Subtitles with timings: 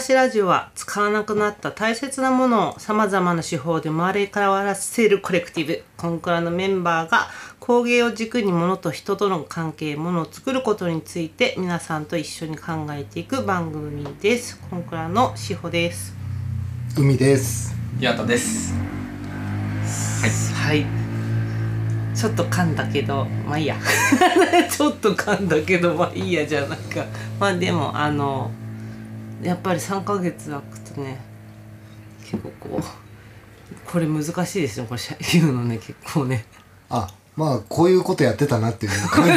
[0.00, 5.84] 蔵出しラジオは使わなくなった大切なものをさまざまな手法で生まれ変わらせるコレクティブ。
[5.98, 7.28] コンクラのメンバーが
[7.58, 14.58] 工芸を軸に物と人との関係物を作ることについて皆さんと一緒に考えていく番組です。
[14.70, 16.14] コンクラのしほです。
[16.96, 17.74] 海です。
[18.00, 18.72] 岩田です。
[20.54, 20.86] はい。
[22.16, 23.76] ちょっと噛んだけどまあいいや。
[24.70, 27.04] ちょっと噛んだけどまあいいやじゃなんか。
[27.38, 28.50] まあでもあの
[29.42, 31.20] やっぱり3ヶ月空くとね
[32.24, 35.00] 結構こうこれ難しいですよこれ
[35.32, 36.44] 言うのね結構ね。
[36.88, 39.30] あまあこういうことやってたなっていう感じ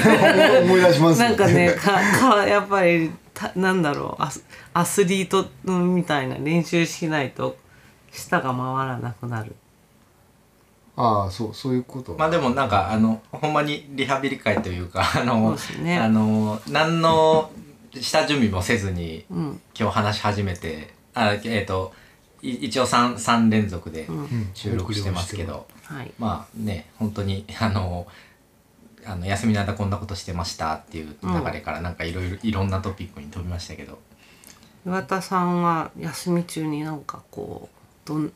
[0.57, 4.21] を 思い出しますなんかねかかやっぱりたなんだろう。
[4.21, 4.43] アス
[4.73, 7.57] アスリートみたいな練習しないと
[8.11, 9.55] 舌が回らなくなる。
[10.95, 12.15] ああそうそういうこと。
[12.17, 15.97] まあでもなんかあのほんまにリハビリ会というかあのね。
[15.97, 17.49] あの何の
[18.01, 19.61] 下準備もせずにうん。
[19.77, 21.93] 今日話し始めてあえっ、と
[22.41, 24.49] い一応 3, 三連続でうん。
[24.53, 26.11] 収録してますけど、はい。
[26.19, 28.07] まあね本当に あの
[29.05, 33.99] あの休みの間こんなことしてましたっていう流れからなんかいろいろいろんなトピックに飛びましたけど、
[34.85, 37.67] 岩田さんは休み中になんかこ
[38.05, 38.31] うどん？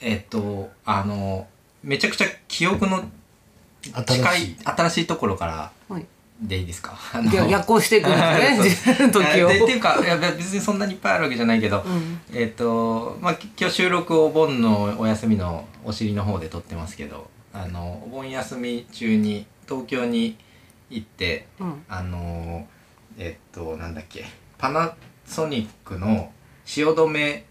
[0.00, 1.46] えっ、とあの
[1.82, 3.04] めちゃくちゃ記憶の
[3.82, 4.56] 近い新しい。
[4.64, 5.75] 新しいところからはい
[6.40, 6.94] でいいですか？
[7.48, 8.12] 逆行していくん
[8.62, 9.48] ですね 時を。
[9.48, 12.20] でっていうかいや別にそんなにいっぱいあるわけじゃないけど、うん。
[12.34, 20.36] えっ、とまあき今日収録お盆のお休みのお尻の方で撮ってますけどあのお盆休み中に東京に
[20.90, 21.82] 行ってうん。
[21.88, 22.66] あの
[23.18, 24.26] えっ、となんだっけ
[24.58, 24.94] パナ
[25.26, 26.30] ソニックの
[26.66, 27.44] 汐留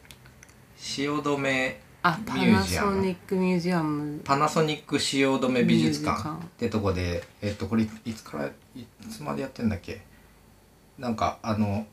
[0.77, 1.77] 汐留
[2.07, 6.15] あパナソニックミュージアムパナソニック汐留美術館。
[6.17, 8.51] 美術館ってとこでえっとこれいつからい
[9.09, 10.01] つまでやってんだっけ？
[10.99, 11.87] なんかあの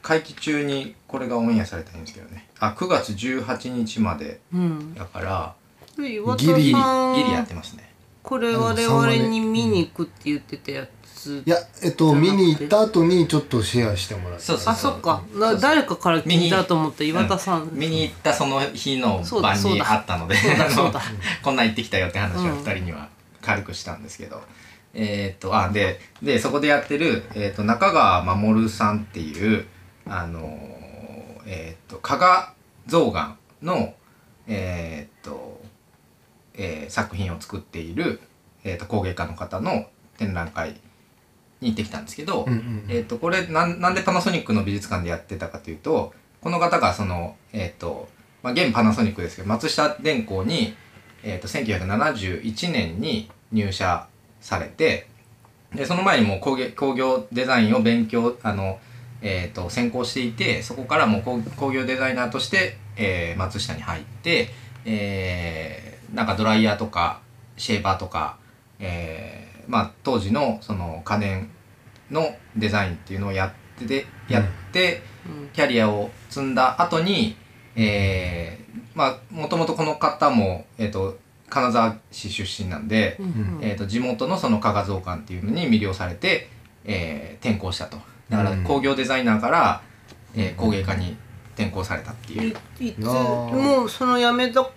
[0.00, 2.48] 会期中にこれがオンエアされたんですけどね。
[2.60, 4.40] あ9月18日まで。
[4.54, 4.94] うん。
[4.94, 5.54] だから
[6.02, 7.91] 岩田ギリギリやってますね
[8.22, 14.44] これ我々に見に行くって言ってたやついやえっと見に行った後にちょっとシェアしてもらって。
[14.44, 15.22] そうそうあそっか。
[15.34, 17.68] なそうそう誰かから聞いたと思った岩田さん。
[17.72, 20.64] 見に行ったその日の晩にそうだそうだあったのでそうだ。
[20.64, 21.02] あのそうだ。
[21.42, 22.58] こんなん行ってきたよって話はうん。
[22.60, 23.08] 2人には
[23.40, 24.40] 軽くしたんですけど、
[24.94, 29.66] えーっとあででそこでやってる、えーっと中川守さんっていう
[30.06, 30.42] あのー
[31.46, 32.54] えーっと加賀
[32.86, 33.94] 象眼の
[34.48, 35.51] えーっと、
[36.54, 38.20] えー作品を作っている、
[38.64, 39.86] えーっと工芸家の方の
[40.18, 40.76] 展覧会
[41.60, 48.08] に行ってきたんですけど、うんうんえっ、とこれなんなんでパナソニックの美術館でやってたかというとこの方がそのえっ、と、
[48.42, 50.74] まあ、現パナソニックですけど松下電工に、
[51.22, 54.08] えー、と1971年に入社
[54.40, 55.06] されて
[55.74, 58.78] でその前にもう工芸工業デザインを勉強あの、
[59.22, 64.48] えー、と専攻していてそこからもう工工業デザイナーとして、えー松下に入って、
[64.84, 67.20] えーなんかドライヤーとか
[67.56, 68.36] シェーバーとか、
[68.78, 71.50] えーまあ、当時のその家電
[72.10, 75.48] のデザインっていうのをやってでやって、うん。
[75.48, 77.36] キャリアを積んだ後に
[77.74, 78.62] えー
[78.94, 81.18] まあもともとこの方も、えー、と
[81.48, 83.58] 金沢市出身なんで、うん。
[83.62, 86.48] えー、と地元のその加賀造館っていうのに魅了されて、
[86.84, 87.96] えー転校したと。
[88.28, 88.64] だからうん。
[88.64, 89.82] 工業デザイナーから、
[90.34, 91.16] えー工芸家に
[91.54, 94.68] 転校されたっていう、いいつもうそのやめた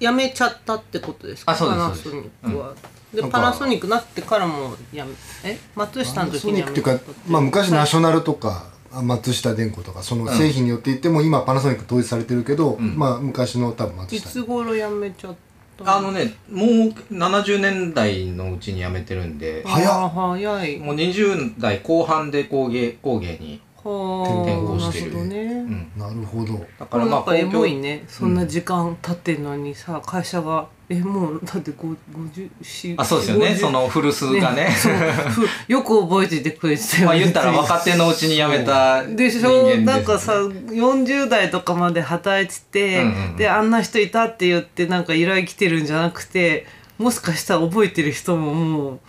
[0.00, 1.52] やめちゃったってことですか？
[1.52, 2.74] あそうですパナソニックは、
[3.14, 5.12] でパナソニックなってからもやめ
[5.44, 5.58] え？
[5.74, 6.84] 松下の時にやめっていう。
[6.84, 12.96] か、まあ、昔ナショナルとかあ松下電工とかその製品によって言っても今パナソニック統一されてるけど、ん。
[12.96, 15.36] まあ昔の多分松い下つ頃やめちゃっ
[15.78, 15.96] た？
[15.96, 16.66] あのねもう
[17.12, 19.62] 70年代のうちに辞めてるんで。
[19.64, 20.78] 早い。
[20.78, 26.66] もう20代後半で工芸工芸に、はあ転校してるなるほどね、うん、なるほど。
[26.78, 28.04] だからまあなんかエモいね。
[28.08, 33.46] そんな時間経ってんのにさ会社がえもうだってご50あそうですよね。
[33.48, 34.70] 50その古巣がね。
[34.70, 43.36] そうふよく覚えててくれてたよまあ言ったら若手のうちに辞めた人間でしょなんかさ40代とかまで働いてて、うんうんうん。
[43.36, 46.66] であんな人いたって言ってなんか依頼来てるんじゃなくて
[46.98, 49.00] もしかしたら覚えてる人ももう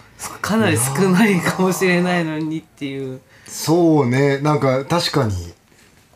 [0.41, 4.37] かなり少ないかもしれないのにっていうそうね。
[4.39, 5.33] なんか確かに。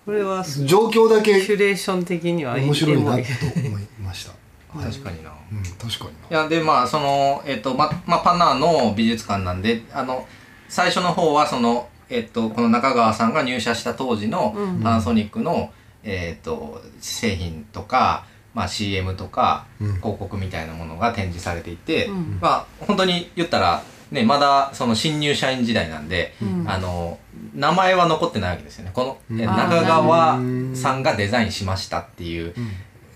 [0.06, 3.22] これはキ状況だけュレーション的には面白いなと
[3.56, 4.34] 思いました。
[4.74, 10.28] 確かにな、うん確かにいやでまあそのえっ、とままあパナーの美術館なんであの
[10.68, 14.82] 最初の方はそのえっ、とこの中川さんが入社した当時のうん。
[14.82, 15.72] パナソニックの、
[16.04, 19.96] えっ、と製品とか、まあ、CM とかうん。
[19.98, 22.40] 広告みたいなものが展示されていて、うん。
[22.42, 23.84] まあ本当に言ったら
[24.14, 26.36] ね、まだその新入社員時代なんで、
[26.68, 27.18] あの
[27.56, 28.92] 名前は残ってないわけですよね。
[28.94, 30.40] この、中川
[30.76, 32.54] さんがデザインしましたっていう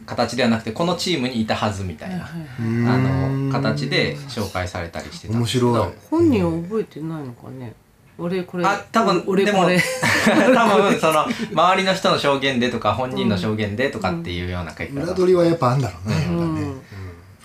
[0.07, 5.71] 形ではなくてこのチームにいたはずみたいな、あの形で紹介されたりしてたんですけど。
[5.71, 5.93] 面白い。
[6.09, 7.73] 本人は覚えてないのかね。
[8.17, 9.77] 俺これあ多分でも俺。
[9.77, 9.83] こ
[10.29, 15.03] れ 多分その周りの人の証言でとか本人の証言でとかっていうような書き方。
[15.03, 16.15] 裏取りはやっぱあんだろうね。
[16.15, 16.81] やっぱね、うんうん。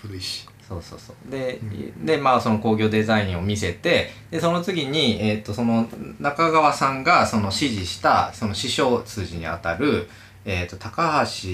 [0.01, 1.31] 古いしそうそうそう。
[1.31, 1.59] で,、
[2.03, 5.87] でまあその工業デザインを見せてでその次に、えー、とその
[6.19, 10.07] 中川さんがその指示したその師匠筋にあたる、
[10.45, 11.49] えー、と高橋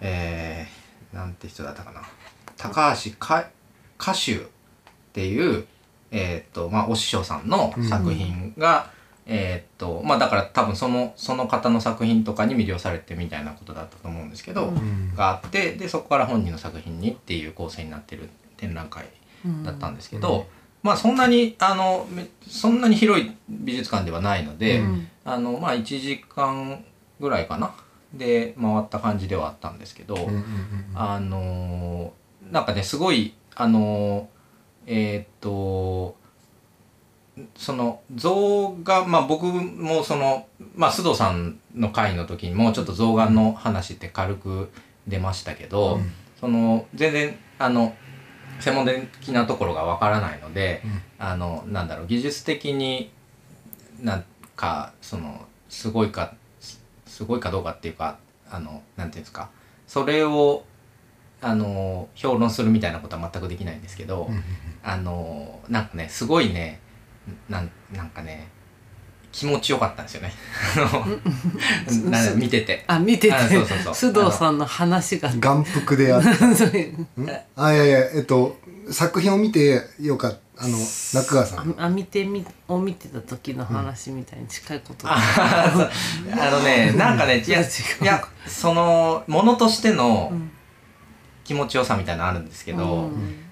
[0.00, 2.02] えー、なんて人だったかな。
[2.56, 3.48] 高橋か
[4.00, 4.38] 歌手っ
[5.12, 5.66] ていう
[6.10, 8.90] えっ、とまあお師匠さんの作品が、
[9.26, 15.14] えっ、とまあだから多分そのその方の作品とかに魅了されてみたいなことだったと思うんですけど、ん。
[15.14, 19.06] があってでそこから本人の作品にっていう構成になってる展覧会
[19.64, 20.46] だったんですけど、
[20.82, 25.08] まあそんなにあのめそんなに広い美術館ではないので、うん。
[25.24, 26.84] あのまあ1時間
[27.18, 27.74] ぐらいかな
[28.12, 30.44] で回った感じではあったんですけど、うんうんうん
[30.94, 34.26] あのーなんかねすごいあのー
[34.86, 36.16] えーっと
[37.56, 44.70] その象がまあ僕もそのまあ須藤さんの回の時にもちょっと象眼の話って軽く
[45.06, 46.12] 出ましたけど、うん。
[46.40, 47.94] その全然あの
[48.60, 50.82] 専門的なところがわからないので、
[51.18, 53.10] あのなんだろう技術的に
[54.02, 54.24] なん
[54.54, 58.18] かそのすごいかすすごいかどうかっていうか
[58.50, 59.50] あのなんていうんですか
[59.86, 60.64] それを
[61.40, 64.42] あの評論するみたいなことは全くできないんですけど、うんうん。
[64.82, 66.80] あのなんかねすごいね
[67.48, 68.48] なんなんかね
[69.32, 70.32] 気持ちよかったんですよね。
[70.76, 72.84] あのなんか見てて。
[72.86, 73.34] あ見てて。
[73.34, 74.12] あそうそうそう。
[74.12, 75.30] 須藤さんの話が。
[75.30, 76.56] 眼福であった。
[76.56, 76.68] そう。
[76.68, 77.30] いうん？
[77.54, 78.56] あいやいやえっと
[78.90, 80.38] 作品を見てよかった。
[80.58, 80.78] あの
[81.12, 85.06] 中川さんあ見てみを見てた時の話みたいに近いこと。
[85.06, 85.10] う。
[85.10, 85.90] あ
[86.50, 87.66] のねなんかねいや違う
[88.04, 90.32] いやそのものとしての
[91.44, 93.45] 気持ちよさみたいなのあるんですけど、うん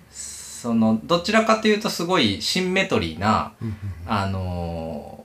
[0.65, 3.77] そのどちらかというとすごいシンメトリーな、うん
[4.07, 5.23] あの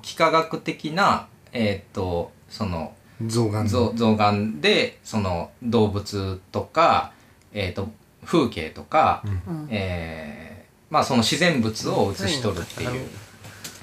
[0.00, 2.94] ー幾何学的なえーっとその
[3.26, 7.12] 象眼象象眼でその動物とか、
[7.52, 7.90] えーっと
[8.24, 9.68] 風景とか、うん。
[9.70, 13.06] えーまあその自然物を写し取るっていう。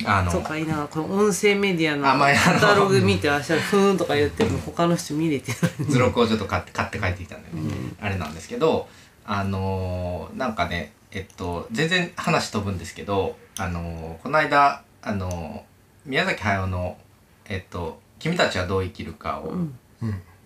[0.03, 0.87] あのとか言いな。
[0.89, 5.71] この音声メディアのあまああのカタログ見てあしゃふーんとか言っても他の人見れてない。
[5.87, 8.87] 図録をちょっと買って買って帰ってきたんでね、あれなんですけど
[9.25, 16.97] あのーなんかねえっと全然話飛ぶんですけどあのーこの間あのー宮崎駿の
[17.45, 19.53] えっと「君たちはどう生きるか」を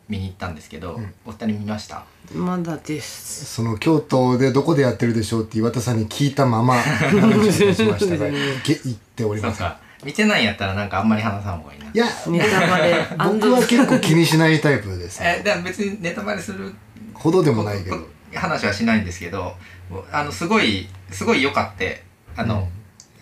[0.09, 1.13] 見に行ったんですけど、ん。
[1.25, 2.03] お二人見ました？
[2.33, 3.45] まだです。
[3.45, 8.25] その京都でどこでやってるでしょうって岩田さんに聞いたまま話をしましたが
[8.63, 9.57] け言っております。
[9.57, 9.79] そうか。
[10.03, 11.85] 見てないんやったらなんかあんまり話さん方がいいな。
[11.87, 13.07] いやネタバレ。
[13.17, 16.71] 僕は結構気にしないタイプです、えでも別にネタバレする
[17.13, 17.97] ほどでもないけど。
[17.97, 18.03] こ
[18.35, 19.55] 話はしないんですけど
[20.11, 22.03] あのすごいすごい良かって
[22.37, 22.67] あの、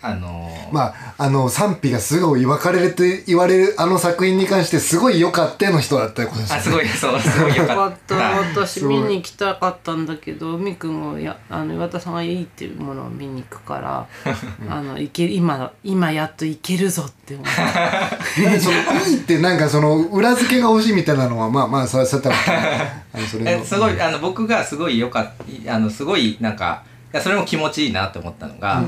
[0.06, 6.60] あのーまああの賛否がすごい分かれると言われるあの作品に関してすごい良かったの人だったことですよね。
[6.60, 8.16] あすごいそうすごい良よかっかった。
[8.16, 8.30] た
[8.62, 14.06] 私見に行きたかったんだけど海くんがやあの岩田さんがいいっていうものを見に行くから
[14.68, 25.30] あのいけ今今やっといけるぞって思って そのいいってなんかその裏付けが欲しいみたいなのはまあまあそれはそうやったらあのそれのえすごいあの僕がすごいよかっ
[25.64, 26.82] たあのすごいなんか
[27.12, 28.82] いやそれも気持ちいいなって思ったのが、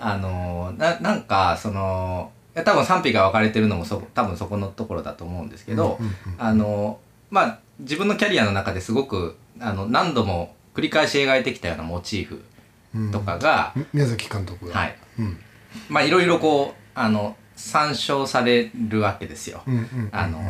[0.00, 6.98] あのななんかその多分賛否が分かれてるのもそ多分そこのところだと思うんですけど、うんうんあの
[7.30, 12.42] まあ自分のキャリアの中ですごくあの何度も繰り返し描いてきたようなモチーフ
[12.94, 13.10] うん。
[13.10, 14.74] とかが、宮崎監督が。
[14.74, 14.96] はい。
[15.18, 15.38] うん。
[15.88, 19.62] まあいろいろこうあの参照されるわけですよ。
[19.66, 20.08] うんうん。
[20.12, 20.40] あの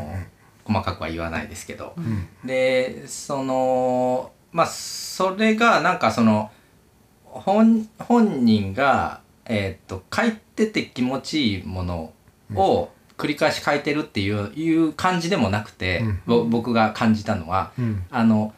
[0.65, 1.95] 細かくは言わないですけど。
[1.97, 2.29] うん。
[2.45, 6.51] でそのまあそれがなんかその
[7.25, 12.13] 本本人が、えー、と書いてて気持ちいいもの
[12.55, 16.21] を繰り返し書いてるっていういう感じでもなくて、うん。
[16.27, 18.05] ぼ僕が感じたのはうん。
[18.11, 18.55] あの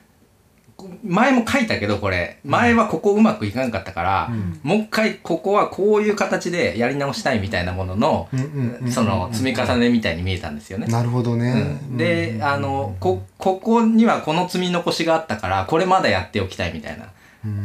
[1.04, 2.38] 前も書いたけどこれ。
[2.44, 4.60] 前はここうまくいかなかったから、うん。
[4.62, 10.86] もう一回ここはこういう形でやり直したいみたいなものの、うんうんうんその積み重ねみたいに見えたんですよね。
[10.86, 11.96] なるほどね、うん。
[11.96, 17.12] で、あのこここにはこの積み残しがあったからこれまだやっておきたいみたいな、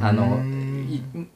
[0.02, 0.65] あのい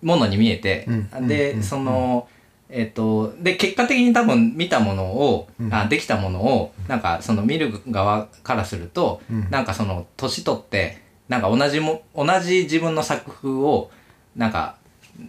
[0.01, 1.27] ものに見えて、うん。
[1.27, 1.63] で、うん。
[1.63, 2.27] その
[2.69, 5.73] えっ、とで結果的に多分見たものを、うん。
[5.73, 9.47] あできたものをなんかその見る側からすると、うん。
[9.49, 13.89] なんかその年取ってなんか同じも同じ自分の作風を
[14.35, 14.75] なんか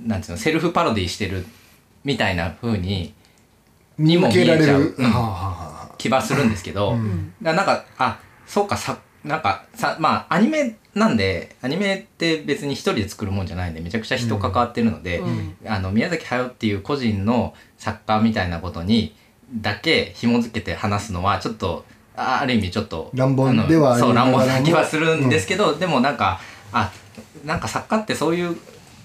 [0.05, 1.47] なんつうのセルフパロディしてる
[2.05, 3.15] みたいな風に
[3.99, 4.95] にも見える、ちゃう
[5.99, 7.35] 気はするんですけど、うん。
[7.41, 15.57] なんかあそうかさなんかさまあアニメなんでアニメって別に一人で作るもんじゃないんでめちゃくちゃ人関わってるので、うん。
[15.67, 19.15] あの宮崎駿っていう個人の作家みたいなことに
[19.55, 21.85] だけ紐づけて話すのはちょっと
[22.17, 26.41] あある意味ちょっと乱暴ではそう乱暴な気はするんですけど、でもなんか
[26.73, 26.93] あ
[27.45, 28.57] なんか作家ってそういう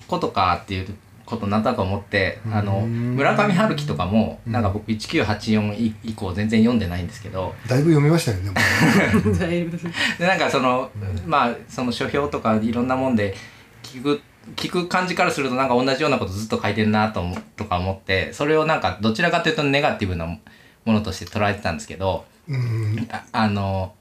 [0.07, 0.95] ことかっていう
[1.25, 4.53] ことなんとなく思ってあのうん村上春樹とかもうん。
[4.53, 9.35] なんか僕1984以以降全然読んでないんですけどだいぶ読みましたよねもう。
[9.37, 9.77] だいぶ。
[10.19, 10.89] でなんかその、
[11.25, 13.35] まあその書評とかいろんなもんで
[13.83, 14.21] 聞く
[14.55, 20.39] 聞く感じからするとなんか同じようなことずっと書いてるなと思とか思ってそれをなんかどちらかというとネガティブなも
[20.85, 23.07] のとして捉えてたんですけどうん。
[23.11, 23.93] ああの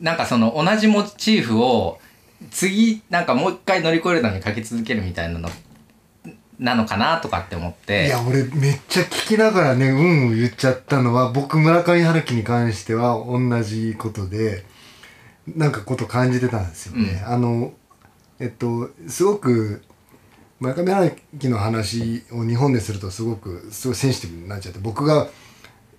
[0.00, 2.00] なんかその同じモチーフを
[2.50, 5.48] 次なんかもう一回乗り越えるために書き続けるみたいなの
[6.58, 14.64] なのかなとかって思っていや俺めっちゃ聞きながらねうんを言っちゃったのは僕村上春樹に関しては同じことで
[15.46, 17.22] なんかこと感じてたんですよね。
[17.26, 17.72] あの
[18.38, 19.82] えっとすごく
[20.60, 25.28] 村上春樹の話を日本でするとすごくすごいセンシティブになっちゃって僕が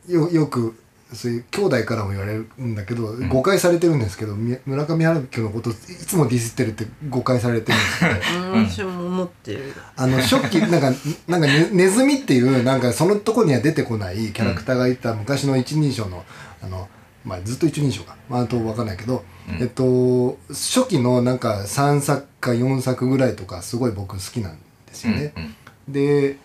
[0.07, 0.79] よよく
[1.15, 8.51] そういう兄弟からも言われるんだけど、誤解されてるんですけどみ村上春樹のこといつもディスってるって誤解されてるんですけど。
[8.53, 9.73] うん私も思ってる。
[9.95, 10.91] あの初期なんか
[11.27, 16.23] なんかねネズミっていうなんかそのとこには出てこないキャラクターがいた昔の一人称の
[16.61, 16.87] あの、
[17.23, 19.61] まあ、ずっと一人称か、まあ、あと分かんないけど、うん。
[19.61, 25.33] えっと初期のなんか3作か4作ぐらいとかすごい僕好きなんですよね。
[25.35, 25.47] うんう
[25.89, 25.93] ん。
[25.93, 26.37] で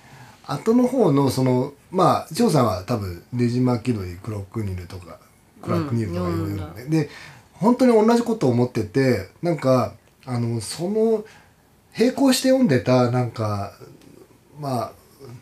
[0.46, 5.18] 後の方のそのまあ張さんは多分出島気取りクロックニルとか
[5.62, 7.10] クラックニルとかいろいろうんね、で
[7.52, 9.94] 本当に同じことを思っててなんか
[10.24, 11.24] あのその
[11.98, 13.72] 並行して読んでたなんか
[14.58, 14.92] まあ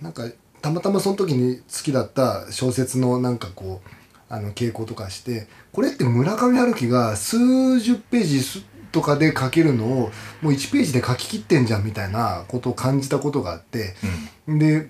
[0.03, 0.25] なんか
[0.61, 3.89] たまたまその時に好きだった小説のなんかこう
[4.29, 9.89] あの傾向とかしてこれって村上春樹が数十ページすとかで書けるのを
[10.41, 13.95] もう1ページで書き切ってんじゃんみたいなことを感じたことがあって
[14.47, 14.89] で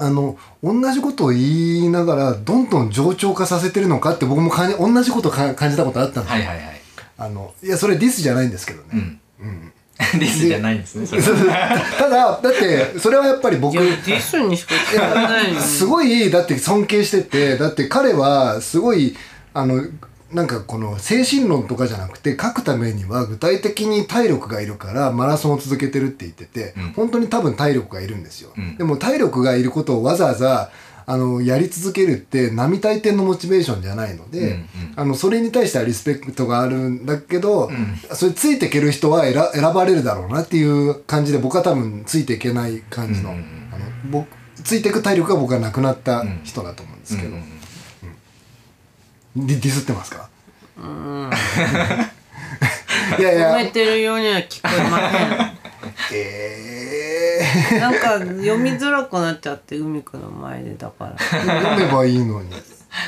[0.00, 6.80] あの同じことを言いながらどんどん冗長化させてるのかって僕も感じ同じことをか感じたことあったんですよ、はいはいはい。
[7.18, 9.20] あのいやそれディスじゃないんですけどね、うん。
[9.40, 9.72] うん。
[10.18, 11.78] ディスじゃないんですねそれは。
[11.98, 15.54] ただだってそれはやっぱり僕いやディスにしか聞こえない。
[15.56, 19.14] すごいだって尊敬しててだって彼はすごい
[19.52, 19.84] あの
[20.32, 26.92] なんかこの精神論とかじゃなくて書くためには具体的に体力がいるからマラソンを続けてるって言ってて、うん。
[26.92, 28.76] 本当に多分体力がいるんですよ、うん。
[28.76, 30.70] でも体力がいることをわざわざ
[31.06, 34.66] あのやり続けるって並大抵のモチベーションじゃないので、うんうん。
[34.94, 37.96] あのそれに対してはリスペクトがあるんだけど、ん。
[38.12, 43.42] それついていける人は選選ばれるだろうなっていう感じで僕は多分ついていけない感じの,、うんうん。
[43.42, 44.28] うんあの僕
[44.62, 47.42] ついていく体力が僕はなくなった人だと思うんですけど、うん
[49.36, 50.28] ディディスってますか？
[50.78, 51.30] うん。
[53.18, 53.52] いやいや。
[53.52, 54.98] 褒めてるようには聞こえま
[56.12, 57.80] えせん。
[57.80, 61.16] なんか読みづらくなっちゃって海くんの前でだから。
[61.16, 62.50] ー、読めばいいのに。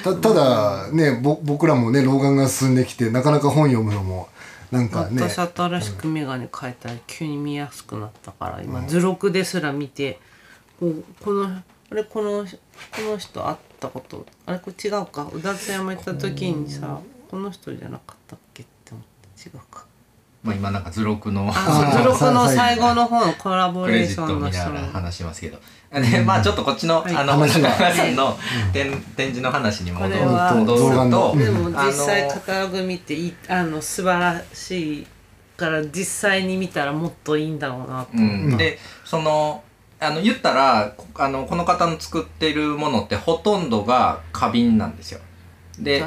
[0.05, 4.29] たただねぼ僕らもね老眼が進んできてなかなか本読むのも
[4.71, 5.21] なんかね。
[5.21, 10.21] 私新しく眼鏡変えたら急に見やすくなったから今図録ですら見て
[10.79, 11.63] こうこのあ
[11.95, 14.25] れこのこの人会ったこと。
[14.47, 15.29] あれこれ違うか。
[15.33, 19.05] 宇田津山行った時にさこの人じゃなかったっけって思っ
[19.37, 19.87] て違うか。
[20.43, 21.51] まあ今なんか図録の
[21.93, 24.81] 図録の最後の方のコラボクレーションの人の。
[24.93, 25.59] 話しますけど、
[25.93, 27.17] でまあちょっとこっちの、はい。
[27.17, 28.39] あの中さんの
[28.73, 35.07] 展展示の話に戻るこれは戻るとでも実際カタログ見ていいあの素晴らしい
[35.57, 39.63] から実際に見たらもっといいんだろうなとう思った、ん、でその
[40.03, 45.21] あの言ったらこあのこの方の作ってるものってほとんどが花瓶なんですよ。
[45.79, 46.05] で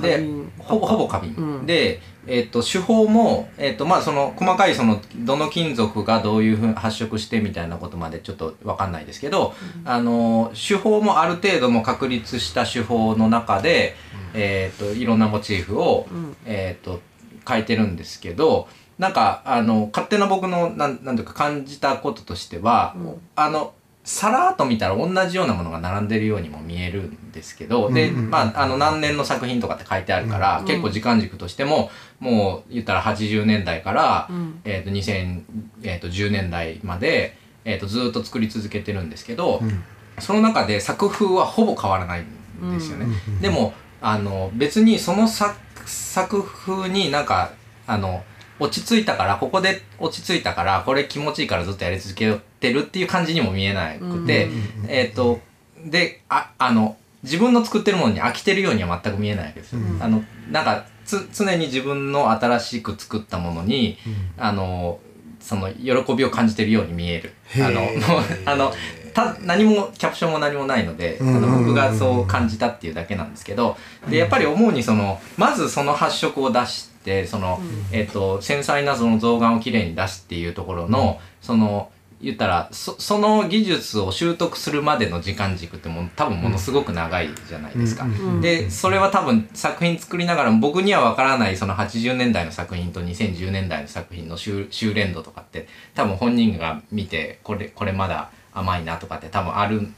[0.00, 0.24] で
[0.58, 1.66] ほぼほぼ花瓶、うん。
[1.66, 9.54] で、えっと手法も、えっとまあ、その細かいそのどの金属がどういうふうに発色してみたいなことまでちょっと分かんないですけど、
[9.84, 13.96] あの手法もある程度も確立した手法の中で、
[14.32, 16.36] えっといろんなモチーフを、うん。
[16.46, 17.00] えっと
[17.48, 18.68] 書いてるんですけど
[19.00, 23.20] なんかあの勝手な僕のなんなんていうか感じたこととしては、うん。
[23.34, 23.72] あの
[24.04, 28.30] さらっと見たら同じようなものが並んでるようにも見えるんですけど、で、うんうん。
[28.30, 34.60] まあ、あの何年の作品とかって書いてあるから、うん結構時間軸としてももう言ったら80年代から、うん。
[34.64, 39.82] えー、と2010年代まで、えー、とずっと作り続けてるんですけど、うん。
[40.18, 43.06] その中で作風はほぼ変わらないんですよね。
[43.40, 47.52] でもあの別にその作作風になんか
[47.86, 48.22] あの
[48.60, 54.50] 落ち着いたからここで落ち着いたからこれ気持ちいいからずっとやり続けてるっていう感じにも見えなくて、
[54.86, 55.40] えっ、と
[55.84, 59.80] でああの自分の作ってるものに飽きてるようには全く見えないわけですよ。
[60.00, 63.98] あのなんかつ常に自分の新しく作ったものに、
[64.38, 65.00] あの
[65.40, 67.32] その喜びを感じてるように見える。
[67.56, 67.90] あのもう
[68.46, 68.72] あの
[69.12, 71.52] た何もキャプションも何もないので、あうんうんうんうん。
[71.52, 73.76] の僕がそう感じたっていうだけなんですけど
[74.08, 77.60] でやっぱり思うにそのまずその発色を出してその、
[77.92, 81.90] えっと繊細なその象眼をきれいに出すっていうところの、その
[82.22, 88.06] 言ったらそその技術を習得するまでの時間軸ってもう多分ものすごく長いじゃないですか。
[88.42, 99.94] でそれは多分作品作りながらも僕には分からないその80年代の作品と2010年代の作品の修修練度とかって多分本人が見てこれこれまだ甘いなとかって多分あるん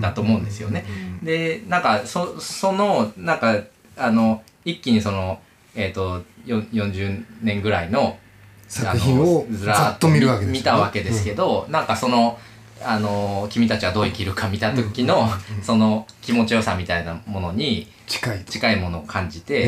[0.00, 0.86] だと思うんですよね。
[1.22, 3.62] でなんかそそのなんか
[3.98, 5.40] あの一気にその
[5.78, 8.18] えっ、とよ40年ぐらいの
[8.66, 10.58] 作品をざっと見るわけですよね。
[10.58, 12.38] 見たわけですけど、なんかその
[12.82, 15.28] あの君たちはどう生きるか見た時の、
[15.62, 18.38] その気持ちよさみたいなものに近い。
[18.40, 19.62] と近いものを感じて、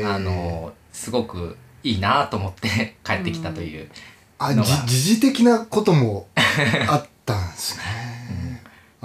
[0.00, 0.14] えー。
[0.14, 3.88] あのすごくいいなと思って 帰ってきたという、
[4.38, 4.68] あのが。
[4.86, 6.28] じ時事的なことも
[6.88, 7.82] あったんですね、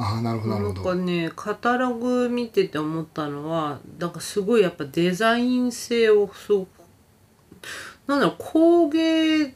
[0.01, 6.70] ああなるほどなんかねカタログ見てて思ったのはなんかすごいやっぱデザイン性をすごく
[8.08, 9.53] なんだろう工芸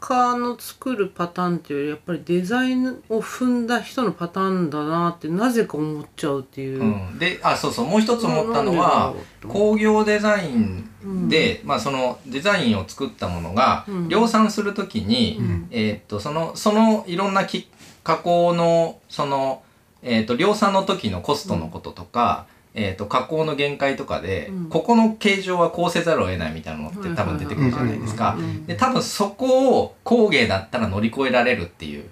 [0.00, 6.80] 家の作るパターンっていうよりやっぱりデザインを踏んだ人のパターンだなってなぜか思っちゃうっていう。
[6.80, 7.18] うん。
[7.18, 9.14] であそうそうもう一つ思ったのは
[9.48, 14.08] 工業デザインで、まあ、そのデザインを作ったものがうん。
[14.08, 15.68] 量産するときに、うん。
[15.70, 17.68] えーっとそのそのいろんなき
[18.04, 19.62] 加工のその、
[20.04, 24.68] えーっと量産の時のコストのこととか、えーっと加工の限界とかで、うん。
[24.68, 28.36] ここの形状はこうせざるを得ないみたいなのって多分出てくるじゃないですか。
[28.38, 32.04] うんで多分そこを工芸だったら乗り越えられるっていう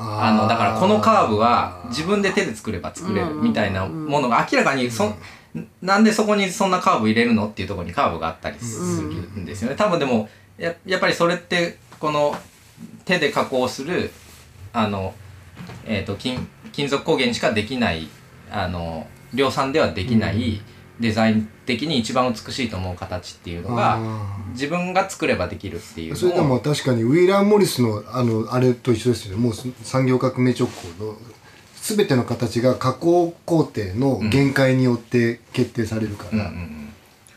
[0.00, 5.12] あのだからこのカーブは自分で手で作れば作れるみたいなものが明らかにそ、
[5.82, 9.76] なんでそこにそんなカーブ入れるのっていうところにカーブがあったりするんですよね。
[9.76, 12.36] 多分でもややっぱりそれってこの
[13.04, 14.12] 手で加工する
[14.72, 15.14] あの、
[15.84, 18.08] えー、と金金属工芸にしかできない
[18.50, 20.60] あの量産ではできない
[21.00, 29.42] デザイン的に一番美しいと思う形っていうのがあ自分が作ればできるっていうーそれでも確かにウィラー・モリスのあのあれと一緒ですよね。
[29.42, 31.16] もうす産業革命直後の
[31.80, 36.88] 全ての形が加工工程の限界によって決定されるから、うんうん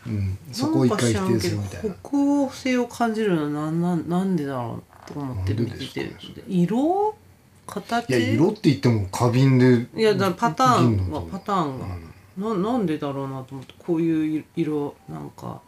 [0.06, 0.12] うん。
[0.14, 0.38] うん。
[0.50, 1.94] そこを一回否定するみたいな。
[2.02, 6.12] 北欧性を感じるのはなんなんなんでだろうと思って見てて。
[6.48, 7.14] 色？
[7.66, 8.08] 形？
[8.08, 11.86] いや色って言っても花瓶でいやだからパターンはパターンが、
[12.54, 15.60] ななんでだろうなと思ってこういう色なんか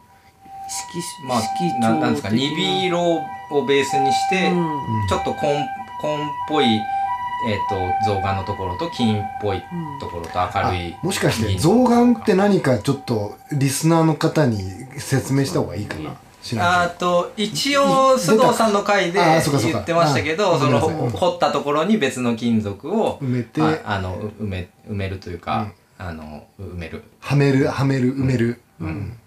[0.67, 3.17] 色まあ、色ななんですか鈍色
[3.51, 5.09] をベースにして、うん。
[5.09, 5.63] ちょっと紺
[6.01, 9.63] 紺っぽい、えー、と象眼のところと金っぽい
[10.01, 14.59] ところと明るい、もしかして銀象眼って何かちょっとリスナーの方に
[14.99, 16.17] 説明した方がいいかな
[16.59, 23.63] あと一応須藤さんの回で言ってましたけどあその掘ったところに別の金属を埋めて。
[23.63, 27.03] ああのう埋め埋めるというか、あの埋める。
[27.21, 29.19] はめるはめる埋める、うん。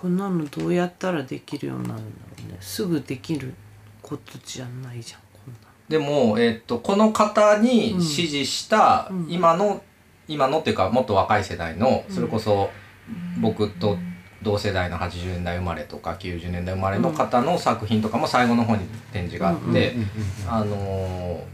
[0.00, 2.58] こんなのどうやったらできるようになるんだろうね。
[2.60, 3.54] すぐできる
[4.02, 9.26] ことじゃないじゃんこんなでも、えっとこの方に支持したうん。
[9.30, 9.82] 今の、
[10.26, 12.70] 今のっていうかもっと若い世代のそれこそ
[13.40, 13.96] 僕と
[14.42, 19.94] 同世代の80年代生まれとか90年代生まれの方の作品とかも最後の方に展示があって、
[20.48, 21.44] あのー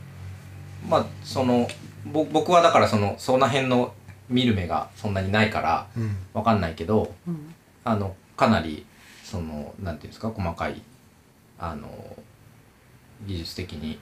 [0.89, 1.69] まあその
[2.07, 3.93] ぼ僕はだからそのその辺の
[4.29, 6.17] 見る目がそんなにないからうん。
[6.33, 7.55] わかんないけどうん。
[7.85, 8.87] あのかなり
[9.25, 10.83] そのなんていうんですか細かい
[11.59, 11.89] あの
[13.27, 13.99] 技術的に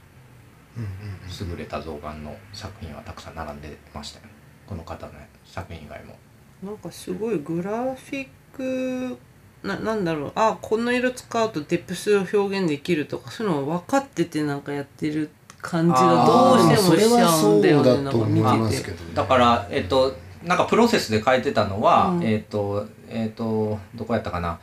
[0.77, 4.27] 優れた象眼の作品はたくさん並んでましたよ
[4.66, 5.12] この方の
[5.44, 6.16] 作品以外も。
[6.62, 9.18] なんかすごいグラフィック
[9.62, 10.32] ななんだろう。
[10.34, 18.92] あこの色使うとデプスを表現できるとかそういうの分かっててなんかやってる感じがどうしてもしちゃうんだよねなんか見てて。
[19.14, 22.22] だからえっとなんかプロセスで書いてたのは、うん。
[22.22, 24.60] えっとえっとどこやったかな、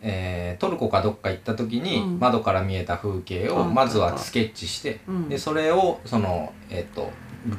[0.00, 2.20] えートルコかどっか行った時に、うん。
[2.20, 5.28] 窓から見えた風景をうんまずはスケッチして、うん。
[5.28, 7.10] でそれをそのえっと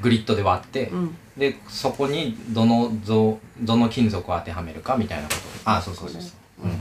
[0.01, 5.39] グリッドで割って、うんでそこにどの像どの金属を当てはめるかみたいなこと。
[5.65, 6.21] あそうそうそう。
[6.21, 6.71] そう、うん。
[6.71, 6.75] っ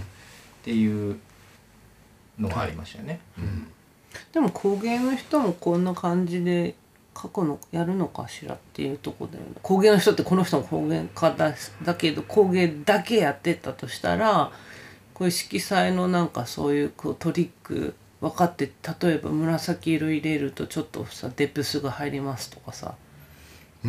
[0.62, 1.18] ていう
[2.38, 3.20] のがありましたよね。
[3.38, 3.66] うん。
[4.32, 6.74] でも工芸の人もこんな感じで
[7.20, 9.52] 書くのやるのかしらっていうとこだよね。
[9.62, 14.52] 工芸の人ってこの人も工芸家だだけど工芸だけやってたとしたら
[15.14, 18.70] こういう色彩のなんかそういうこうトリック分かって
[19.02, 22.94] 例えば紫色入れるとちょっとさデプスが入りますとかさ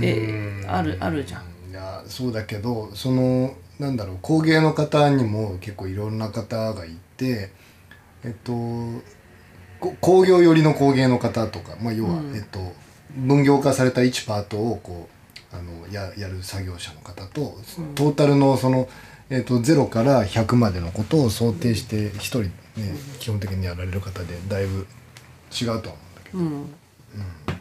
[0.02, 1.72] えあるあるじゃん。
[1.72, 7.52] いやそうだけどそのなんだろう工芸の方にも結構いろんな方がいて
[8.24, 8.54] えっと
[9.80, 12.36] こ工業寄りの工芸の方とか、まあ、要は、うん。
[12.36, 12.60] えっと、
[13.16, 15.10] 分業化された1パートをこ
[15.54, 17.96] うあのややる作業者の方と、うん。
[17.96, 18.88] トータルのその、
[19.30, 22.52] えっと、0から100までのことを想定して1人、ね
[23.20, 24.86] 基本的にやられる方でだいぶ
[25.52, 26.40] 違うとは思うんだけど。
[26.40, 27.55] うん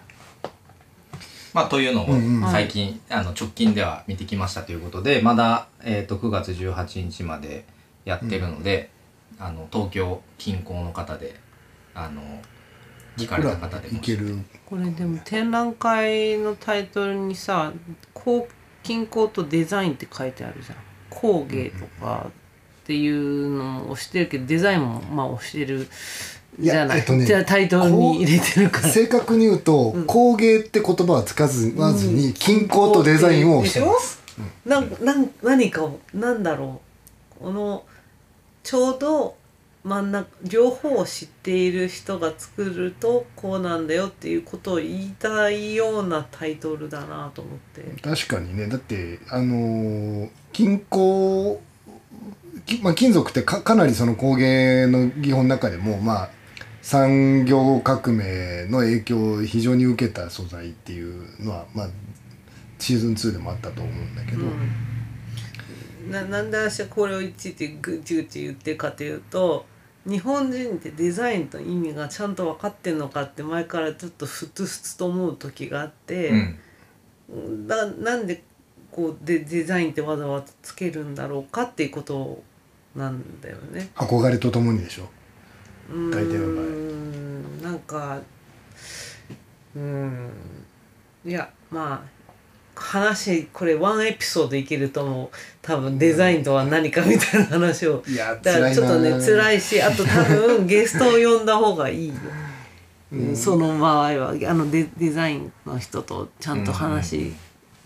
[1.54, 2.50] まあ、というのをうんうん。
[2.50, 7.64] 最近、あの直近では見てきましたということでまだ、えー、と9月18日まで
[8.04, 8.90] やってるので、
[9.38, 11.40] あの東京近郊の方で
[11.94, 12.20] あの
[13.16, 13.96] 聞かれた方でも。
[13.98, 14.36] いける？
[14.66, 17.72] これでも展覧会のタイトルにさ
[18.12, 18.48] 「工
[18.82, 20.76] 近郊とデザイン」って書いてあるじゃん。
[21.10, 25.88] 工芸とかっていうのも押してるけどデザインもまあ押してる
[26.58, 26.98] じゃない。
[26.98, 28.88] えっとねじゃあタイトルに入れてるから。
[28.88, 34.22] 正確に言うと、工芸って言葉は使わずわずに均衡とデザインをしてます。
[34.64, 36.80] なんなん何かをなんだろ
[37.40, 37.44] う。
[37.44, 37.84] この
[38.62, 39.36] ちょうど
[39.84, 47.82] 真ん中両方を知っている人が作るとこうなんだよっていうことを言いたいようなタイトルだなと思って。
[48.00, 48.66] 確かにね。
[48.66, 51.60] だってあのー均衡
[52.64, 56.30] きまあ、金属ってかかなりその工芸の技法の中でもまあ
[56.84, 61.88] 産業革命の影響を非常に受けた素材っていうのはまあ
[62.78, 69.64] シーズン2でもあったと思うんだけど、うん、ななんで私はこれをいちいちぐちぐち言ってるかというと
[70.06, 76.58] 日本人ってデザインの意味がちゃんと分かってんのかって前からちょっとふつふつと思う時があって、
[77.30, 77.66] うん。
[77.66, 78.44] だなんで
[78.92, 82.42] こうデデザインってわざわざつけるんだろうかっていうこと
[82.94, 83.88] なんだよね。
[83.94, 85.08] 憧れとともにでしょ
[85.90, 88.18] 大抵の場合なんか
[89.76, 90.30] うーん。
[91.26, 92.14] いやまあ
[92.76, 95.28] 話これワンエピソードいけると思う
[95.62, 98.02] 多分デザインとは何かみたいな話を。
[98.06, 102.14] いやだからちょっとね辛いしあと多分 ゲストを呼んだ方がいいよ、
[103.12, 103.36] うん。
[103.36, 107.34] その場合はあのデデザインの人とちゃんと話し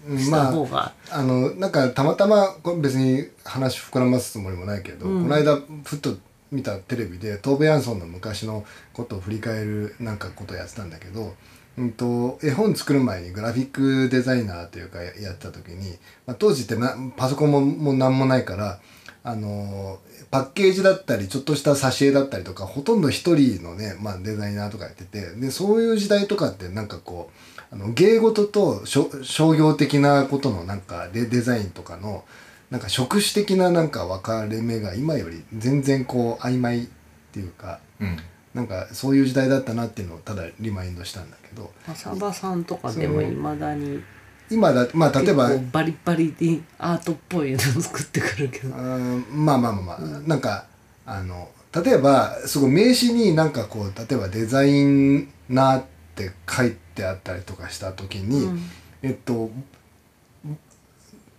[0.09, 0.31] うん。
[0.31, 5.23] まあた方が、あのなんかたまたま別に話膨らますつもりもないけど、うん。
[5.25, 6.17] この間ふっと
[6.51, 11.35] 見たテレビでトーベ・ヤンソンの昔のことを振り返るなんかことをやってたんだけど、
[11.77, 15.91] うん、と絵本作る前にグラフィックデザイナーというかやってた時に、
[16.27, 18.81] まあ、当時ってなパソコンももう何もないから
[19.25, 19.99] あの
[20.31, 27.31] パッケージだったりちょっとした挿絵だったりとかほとんど一人のね、まあ、デザイナーとかやっててでそういう時代とかってなんかこ
[27.71, 32.25] うあの芸事と商商業的なことのなんかデデザインとかの
[32.71, 36.87] なんか職種的ななんか分かれ目が今より全然こう曖昧っ
[37.33, 38.17] ていうかうん。
[38.55, 41.71] なんかそういう時代だったなっていうのをただリマインドしたんだけど。
[41.87, 44.03] 浅場さんとかでもいまだに
[44.51, 48.75] 今だまあ例えばバリバリでアートっぽいの作ってくるけど。
[48.75, 50.67] まあまあまあまあ、なんか
[51.07, 51.51] あの
[51.85, 55.85] 例えばすごい名刺になんかこう例えばデザイナーっ
[56.17, 58.61] て書いてあったりとかした時に、うん。
[59.03, 59.51] えっと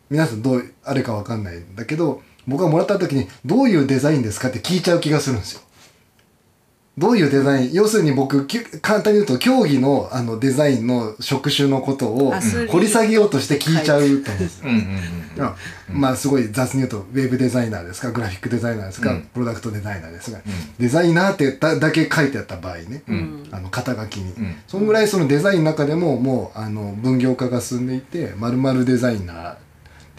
[0.09, 5.61] 皆さんどうあれかわかんないんだけど僕がもらった時にどういうデザインですかって聞いちゃう気がするんですよ。
[6.97, 12.33] どういうデザイン要するに僕き簡単に言うと競技のあのデザインの職種のことを
[12.69, 14.69] 掘り下げようとして聞いちゃうと思うんですよ。
[14.69, 15.55] うんうんうんあ
[15.89, 19.21] まあすごい雑に言うとウェブデザイナーですかグラフィックデザイナーですか、うん。
[19.21, 20.41] プロダクトデザイナーですが、ん。
[20.77, 23.47] デザイナーってだだけ書いてあった場合ね、うん。
[23.51, 24.55] あの肩書きに、うん。
[24.67, 29.55] そんぐらいそのデザインの中でももうあの分業化が進んでいてまるデザイナー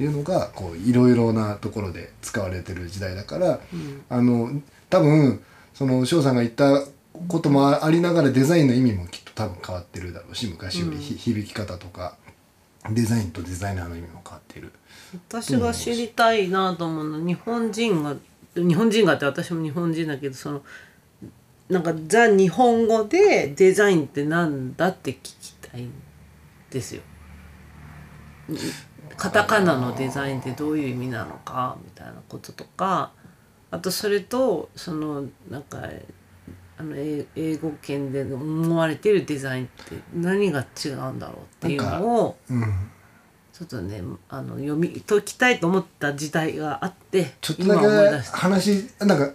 [0.00, 3.60] っていうのがこういろいろなところで使われてる時代だから、
[4.08, 4.50] あの
[4.88, 6.86] 多分その翔さんが言った
[7.28, 12.16] こともありながらデザインの意味もきっと多分変わってるだろうし昔よりひ、響き方とか
[12.90, 14.72] デザインとデザイナーの意味も変わってる。
[15.28, 18.16] 私が知りたいなと思うの日本人が
[18.54, 20.62] 日本人がって私も日本人だけどその
[21.68, 25.92] なんかザ日本語でデザインってなんだって聞きたいん
[26.70, 27.02] ですよ。
[29.20, 33.12] カタカナのデザインってどういう意味なのかみたいなこととか
[33.70, 35.78] あとそれとそのなんか
[36.78, 42.62] あの英英語圏で思われてるデザインって何が違うんだろうっていうのをうん
[43.52, 49.30] ちょっとねあの読み解きたいと思った時代があってちょっとだけ話なんか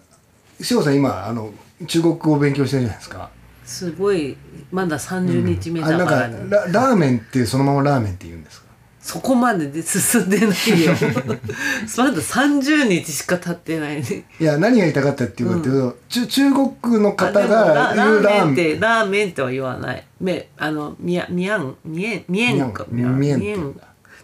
[0.59, 1.51] 志保さん今あの
[1.85, 3.29] 中国語を勉強してるじゃないですか。
[3.63, 4.35] すごい
[4.71, 8.64] まだ30日目あなんかだからね、ララーメンってそのままラーメンって言うんですか？
[9.05, 10.49] そこまでで進んでない
[10.83, 10.91] よ。
[11.95, 14.25] まだ30日しか経ってないね。
[14.39, 18.53] いや何が言いたかったっていうかっていうと、中中国の方がラ言うラーメン。
[18.53, 20.03] ってラーメンとは言わない。
[20.19, 22.87] めあのみやみやんみえんみえんか。
[22.89, 23.79] みやんみえん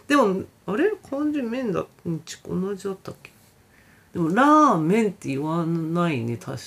[0.08, 0.92] でもあれ？
[1.08, 1.86] 漢字麺だ。
[2.04, 3.30] うんち同じだったっけ？
[4.14, 6.62] でもラーメンって言わないね確か。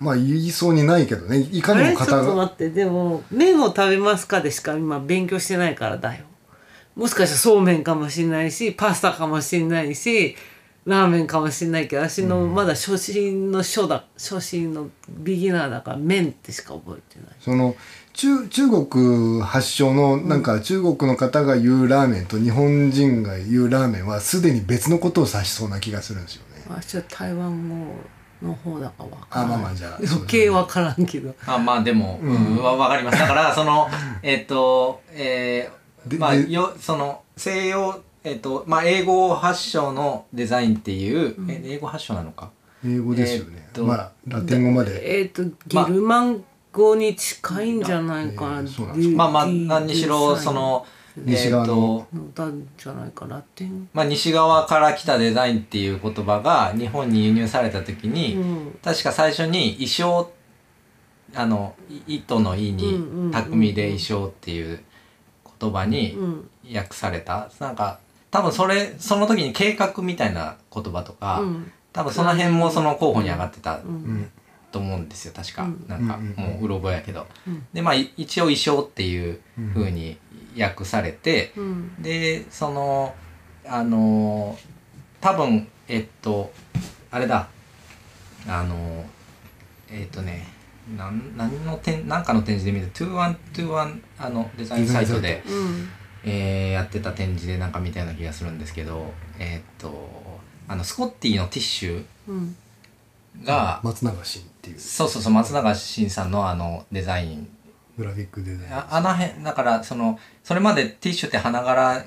[0.00, 1.40] まあ言いそうにないけどね。
[1.40, 2.70] いかにあれちょっも方がと待って。
[2.70, 6.24] でも麺を食べますかでしか今勉強してないからだよ
[6.98, 10.36] もしかしたらそうめんかもしれないしパスタかもしれないし
[10.84, 17.34] ラーメンかもしれないけど私のまだ初心の初だ初心のビギナーだから麺ってしか覚えてない。
[17.40, 17.76] その
[18.14, 26.64] 中中国発祥のなんか中国の方が言うラーメンと日本人が言うラーメンはすでに別のことを指しそうな気がするんですよね。
[26.68, 27.94] 私は台湾語
[28.42, 29.96] の方だから分からあんまあまあじゃあ。
[29.98, 31.34] 余計分からんけど。
[31.46, 32.56] あまあでも、うん。
[32.56, 33.18] わわかります。
[33.18, 33.88] だからその
[34.22, 35.78] えっとえー
[36.16, 42.50] まあよその西洋えっとまあ英語発祥のデザインっていう、え英語発祥なのか？
[42.86, 43.54] 英語ですよね。
[43.56, 45.20] えーっとまあラテン語まで。
[45.20, 49.10] えっ、とゲルマン語に近いんじゃないかな、あえーそうなんです。
[49.10, 52.06] デまあまあデ何にしろその西側の。
[52.12, 53.88] えーとだんじゃないかラテン？
[53.92, 58.78] まあ、西側から来たデザインっていう言葉が日本に輸入された時に、うん。
[58.82, 60.30] 確か最初に衣装
[61.34, 61.74] あの
[62.06, 64.80] い糸の意うんうんうんに巧みで衣装っていう
[65.60, 66.50] 言葉にうん。
[66.74, 67.98] 訳された、なんか
[68.30, 71.72] 多分それその時に計画みたいな言葉とか、うん。
[71.92, 73.88] 多分その辺もその候補に上がってたうん。
[73.88, 74.30] うん
[74.70, 75.84] と思うんですよ確か、うん。
[75.88, 76.52] なんかうんうんうん。
[76.54, 77.66] もううろ覚えやけど、うん。
[77.72, 79.40] でまあい一応衣装っていう
[79.72, 80.18] 風に
[80.60, 82.02] 訳されて、うん。
[82.02, 83.14] でその
[83.66, 84.58] あの
[85.22, 86.52] 多分えっと
[87.10, 87.48] あれだ。
[88.46, 89.04] あの
[89.90, 90.46] えっとね
[90.96, 95.88] なん何の展なんかの展示で見た2121あのデザインサイトで、うん。
[96.24, 102.56] えーやってた展示でなんか見たような気がするんですけどえっとあのスコッティのティッシュうん。
[103.44, 104.78] が、松永慎っていう。
[104.80, 107.48] そうそうそう松永慎さんのあのデザイン。
[107.96, 108.74] グラフィックデザイン。
[108.74, 112.04] ああの辺だからそのそれまでティッシュって花柄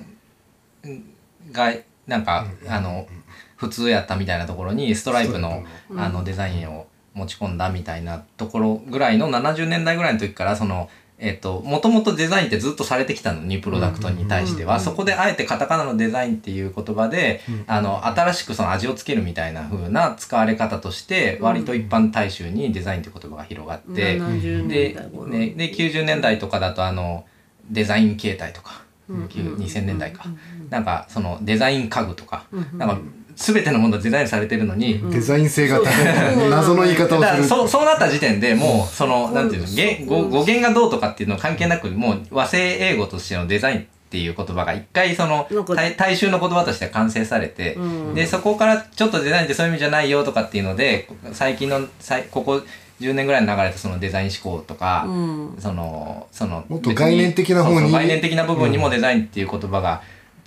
[1.51, 1.73] が
[2.07, 3.07] なんか、あの
[3.55, 10.89] 普通やったみたいなところにストライプのうんあのデザインを持ち込んだみたいなところぐらいの70年代ぐらいの時からその
[11.21, 25.27] えっともともとデザインってずっとされてきたのにプロダクトに対しては、うんうんそこであえてカタカナのデザインっていう言葉で、うんあの新しくその味をつけるみたいな風な使われ方として割と一般大衆にデザインって言葉が広がって、70で年代頃。
[25.27, 27.25] ね、で90年代とかだとあの
[27.69, 30.39] デザイン形態とか、うん9 2000年代か、うん
[30.71, 32.77] なんかそのデザイン家具とか、うん。
[32.77, 32.97] なんか
[33.41, 37.47] 全てのものがデザインされてるのに、デザイン性が高うんい謎の言い方をだからする。
[37.49, 39.33] そうそうなった時点でもうその、うん。
[39.33, 48.13] なんていうの言語語源がどうとかっていうの関係なくもう和製英語としてのデザインっていう言葉が一回その大大衆の言葉として完成されて、うん。
[48.13, 52.61] でそこからちょっとデザインってそういう意味じゃないよとかっていうので最近の最ここ
[52.99, 55.55] 10年ぐらいに流れたそのデザイン思考とか、うん。
[55.59, 60.01] そのそのもっと概念的な方に概念的な部分にもデザインっていう言葉が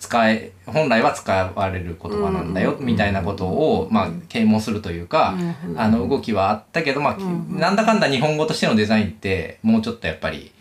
[0.04, 5.34] 使え本来は使われる言葉なんだよ、うんみたいなことを、まあ、啓蒙するというか、
[5.66, 10.52] うんあの動きはあったけど、まあうんなんだかんだ日本語としてのデザインってもうちょっとやっぱり、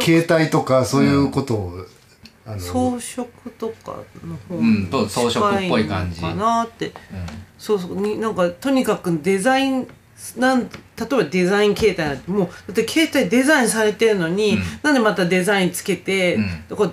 [0.00, 1.72] 携帯とかそういうことを、
[2.46, 6.20] あの装飾とかの方うんと装飾っぽい感じ。
[6.20, 6.86] かなって。
[6.86, 6.92] うん
[7.58, 8.00] そうそう。
[8.00, 9.88] になんかとにかくデザイン
[10.36, 14.62] なん例えばデザイン形態なんてもうだって携帯デザインされてるのに、うん。
[14.82, 16.64] なんでまたデザインつけて、うん。
[16.68, 16.90] だから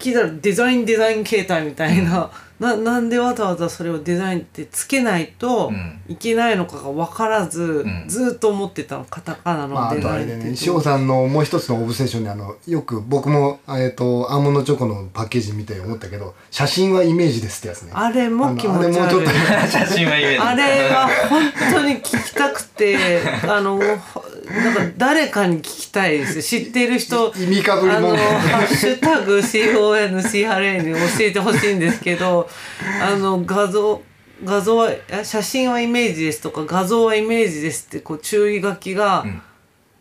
[0.00, 6.00] 聞いたらデザインデザイン形態みたいな、ななんでわざわざそれをデザインってつけないとうん。
[6.08, 8.04] いけないのかが分からず、ん。
[8.06, 10.36] ずっと思ってたのカタカナまあ、あのデザインって。
[10.36, 17.92] でね塩さんのもう一つのオブセッションであのよく僕も、えっとアーモンドチョコのパッケージ見て思ったけど写真はイメージですってやつね。
[17.94, 19.32] あれも気持ちあのあれもうちょっ悪いと。
[19.68, 23.78] 写真はイメージあれは本当に聞きたくてあの
[24.12, 24.19] ほ
[24.50, 26.42] なんか誰かに聞きたいです。
[26.42, 32.48] 知ってる人意味かぶりあのもハッシュタグ CONCRA に教えてほしいんですけど
[33.02, 34.02] あの画像
[34.44, 39.42] 画像はあ写真はイメージですとか画像はイメージですってこう注意書きがん。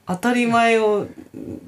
[0.08, 1.06] 当たり前を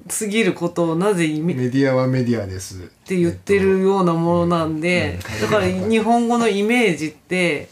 [0.10, 2.80] 過ぎることをなぜイメメディアはメディアです。
[2.80, 7.68] っって言ってるようなものなんで、だから日本語のイメージって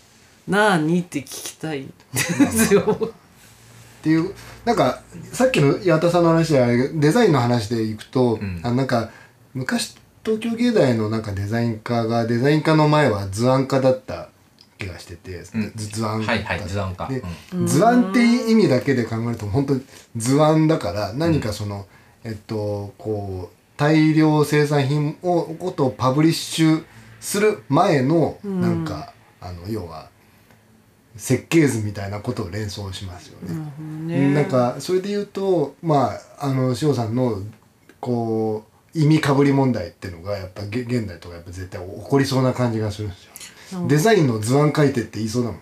[0.48, 1.00] 何？
[1.00, 2.82] って聞きたいんですよ。
[3.02, 4.34] っていう
[4.70, 5.02] なんか
[5.32, 8.62] さっきの岩田さんの話であれデザインの話でいくと、ん。
[8.64, 9.10] あのなんか
[9.56, 14.30] 昔東京芸大のなんかデザイン科がデザイン科の前は図案科だった
[14.78, 15.72] 気がしてて、うん。
[15.76, 17.08] 図図案はいはい図案科。
[17.08, 17.66] で、うん。
[17.66, 19.82] 図案って意味だけで考えると本当に
[20.16, 21.88] 図案だから何かその、
[22.24, 26.86] えっとこう大量生産品をことをパブリッシュ
[27.20, 30.10] する前のなんか、あの要は
[31.20, 33.74] 設計図みたいなことを連想しますよね。
[34.08, 37.42] ねなんかそれで言うとまああの塩さんの
[38.00, 38.64] こ
[38.96, 43.88] う意味かぶり問題っていうのがやっぱげ現代とかやっぱ絶対起こりそうな感じがするんですよ。
[43.88, 45.62] デザインの図案書いてって言いそうだもん。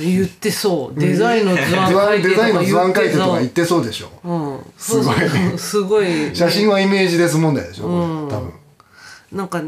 [0.00, 4.10] 言ってそうデザインの図案書いてとかデザインの図案書いてとか言言ってそうでしょ。
[4.22, 6.06] うんすごいすごい
[6.36, 7.86] 写真はイメージです問題でしょ。
[7.86, 8.52] うん多分。
[9.32, 9.62] なんか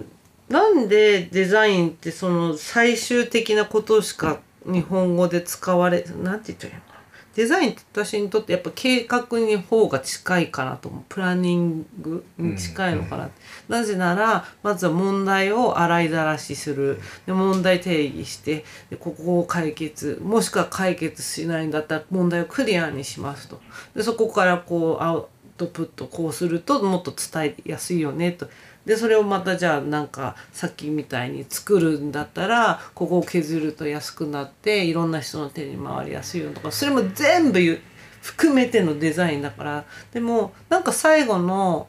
[0.49, 6.95] なんでデザインってその最終的なことしか日本語で使われなんて言ったらいいのかな？
[7.35, 11.03] デザインって私にとってやっぱ計画に方が近いかなと思う。
[11.09, 13.31] プランニングに近いのかな、
[13.69, 17.01] なぜならまずは問題を洗いざらしする。
[17.27, 23.61] で問題定義してでここを解決もしくは解決しないんだったら問題をクリアにしますと。
[23.97, 28.49] でそこからこうアウトプットこうするともっと伝えやすいよねと。
[28.87, 37.81] でそれをまたじゃあなんかさっきみたいに作るんだったらここを削ると安くなっていろんな人の手に回りやすいよとかそれも全部
[38.25, 39.85] 含めてのデザインだから。
[40.13, 41.89] でもなんか最後の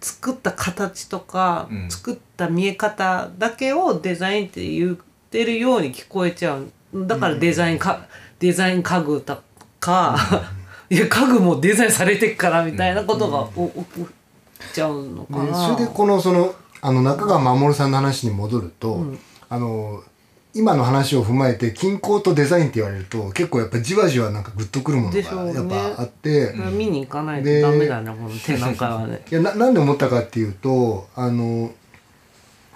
[0.00, 1.90] 作った形とか、うん。
[1.90, 4.96] 作った見え方だけをデザインって言っ
[5.30, 6.72] てるように聞こえちゃう。
[7.06, 8.06] だからデザインか、
[8.40, 9.40] デザイン家具と
[9.78, 10.16] か、
[10.90, 14.06] いや家具もデザインされてっからみたいなことがお起こっ
[14.72, 15.68] ちゃうのかでな。
[15.68, 19.18] それでこのそのあの中川守さんの話に戻ると、うん。
[19.48, 20.02] あの
[20.52, 25.18] 今の話を踏まえて均衡とデザインって言われると結構やっぱじわじわなんかグッとくるものが
[25.52, 29.22] やっぱあって、それ見に行かないとでダメだね、この展覧会はね。
[29.30, 31.70] いやななんで思ったかっていうとあの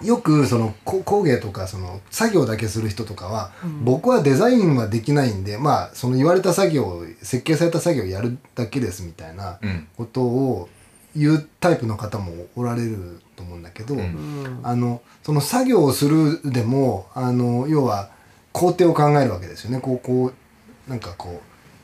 [0.01, 3.51] よくそのこ工芸とかその作業だけする人とかは、
[3.83, 9.87] 僕はデザインはできないんでまあその言われた作業を設計された作業をやるだけですみたいなうん。
[9.97, 10.69] ことを
[11.15, 18.09] 言うタイプの方もおられると思うんだけど、うんうんあのその作業をするでもあの要は
[18.51, 19.79] 工程を考えるわけですよね。
[19.79, 20.31] こうこ
[20.87, 21.41] うなんかこ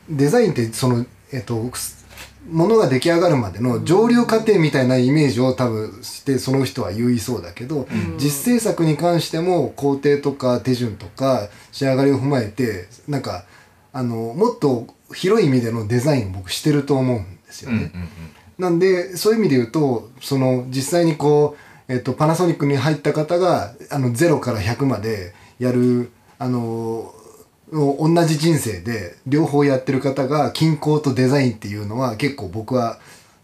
[0.08, 2.06] うデザインってそのえっとす
[2.48, 13.44] ものが出来上がるまでの上流過程みたいなイメージを多分してその人は言いそうだけど、実制作に関しても工程とか手順とか仕上がりを踏まえてなんか
[13.92, 17.92] あのもっと広い意味でのデザインを僕してると思うんですようんうんね。
[18.58, 21.56] なんでそういう意味で言うとその実際にこ
[21.88, 27.12] う、えっと、パナソニックに入った方があの0から100までやるあの
[27.72, 32.98] 同じ人生で両方やってる方が均衡とデザインっていうのは結構僕は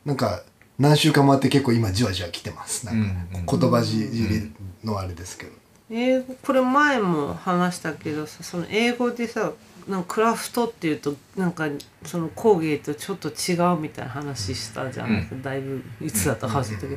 [0.05, 0.43] なんか
[0.79, 2.87] 何週間もあって結構今じわじわ来てます。
[2.87, 4.53] なんかうん言葉尻
[4.85, 5.53] のあれですけど。
[5.91, 9.53] 英語これ前も話したけどさその英語でさ
[9.89, 11.67] なんかクラフトっていうとなんか
[12.05, 16.97] その工芸とちょっと違うみたいな話したじゃないですか、だいぶいつだったか忘れたけど、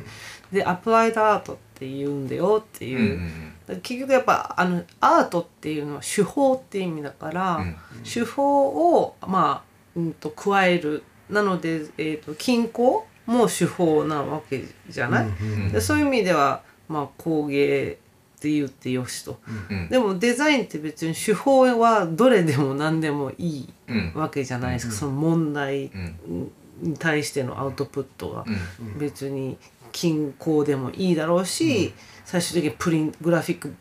[0.52, 11.04] でアプライドアートって言うんだよっていう、うん結局やっぱあのアートっていうのは手法っていう意味だから、うん手法をまあ、うん、と加える。
[11.30, 15.72] なので、えー、と均衡も手法なわけじゃない、うん。
[15.72, 17.98] でそういう意味では、まあ、工芸
[18.42, 19.38] って言ってよしと。
[19.70, 19.88] うん。
[19.88, 24.12] でもデザインって別に手法はどれでも何でもいいうん。
[24.16, 26.50] わけじゃないですか、その問題うん
[26.80, 28.44] に対してのアウトプットが
[28.80, 28.98] うん。
[28.98, 29.56] 別に
[29.92, 33.72] 均衡でもいいだろうし、最終的にプリングラフィック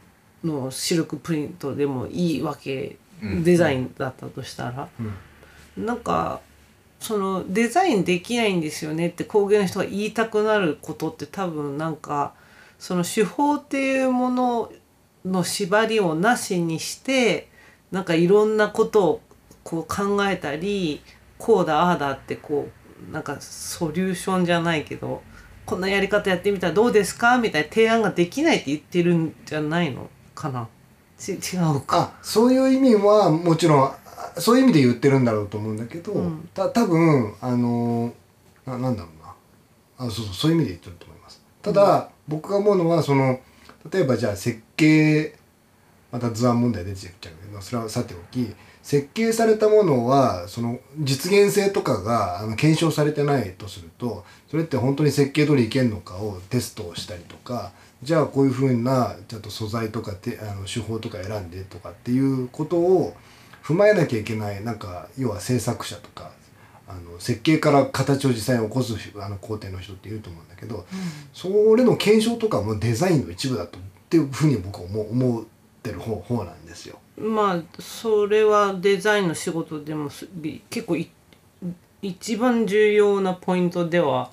[0.44, 4.90] のシルクプリントでもいいわけ、うんデザインだったとしたら、
[5.78, 6.42] なんか
[7.00, 12.34] そのデザインできないんですよねって工芸の人が言いたくなることって多分なんか
[12.82, 14.72] その手法っていうもの
[15.24, 17.48] の縛りをなしにして
[17.92, 19.22] なんかいろんなことを
[19.64, 21.00] こう考えたり
[21.38, 22.70] こうだああだってこ
[23.08, 25.22] うなんかソリューションじゃないけど
[25.64, 30.68] こんなやり方やってみたらどうですかみたいな提案ができないって言ってるんじゃないのかな？
[31.20, 32.16] ち違うか。
[32.16, 33.96] あそういう意味はもちろんあ
[34.38, 36.50] そういう意味で言ってるんだろうと思うんだけど、うん。
[36.52, 38.12] た多分あの
[38.66, 40.08] ななんだろうな。
[40.08, 41.44] あそうそうそういう意味で言ってると思います。
[41.62, 43.40] ただ、僕が思うのはその
[43.92, 45.36] 例えばじゃあ設計
[46.12, 48.54] また図案問題出てきちゃうけどそれはさておき
[48.84, 63.16] 設計されたものはその実現性とかがあの検証されてないとするとそれって本当に設計通りいけんのかをテストをしたりとかじゃあこういうふうなちゃんと素材とかてあの手法とか選んでとかっていうことを
[63.64, 66.32] 踏まえなきゃいけないなんか要は制作者とか
[66.92, 70.86] あの設計から形を実際に起こすあの工程の人っていると思うんだけど、
[71.34, 75.44] それの検証とかもデザインの一部だとっていうふうに僕は思う思っ
[75.82, 77.00] てる方方なんですよ。
[77.18, 80.28] まあそれはデザインの仕事でもす
[80.70, 81.10] 結構い
[82.02, 84.32] 一番重要なポイントでは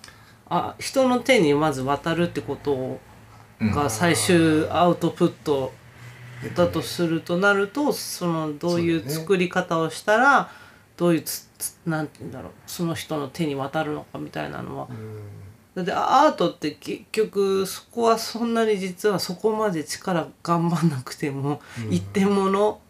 [0.48, 2.98] あ人の手にまず渡るってこと
[3.60, 5.72] が最終アウトプット
[6.54, 10.50] だとするとなるとそのどういう作り方をしたら
[10.96, 12.52] どういうつつなんて言うんだろう。
[12.66, 14.88] その人の手に渡るのかみたいなのは。
[15.74, 22.80] だってアートって結局そこはそんなに実はそこまで力頑張んなくても一点物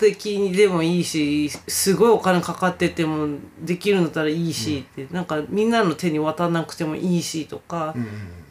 [0.00, 8.06] 的にでもいいしすごいお金かかっててもできるんだったらいいしって、なんかみんなの手に渡らなくてもいいしとか、うん。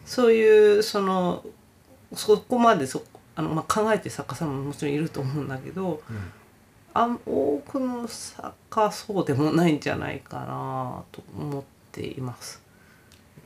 [0.06, 1.44] そういうその
[2.14, 3.04] そこまでそ
[3.36, 6.02] あの、まあ、考えてる作家さんももちろんいると思うんだけど、
[6.94, 12.62] あ多くの作家そうでもないんじゃないかなと思っています。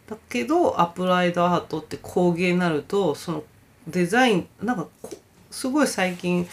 [0.08, 3.44] だけどアプライドアートって工芸になるとその
[3.88, 4.88] デザインなんか
[5.52, 6.48] すごい最近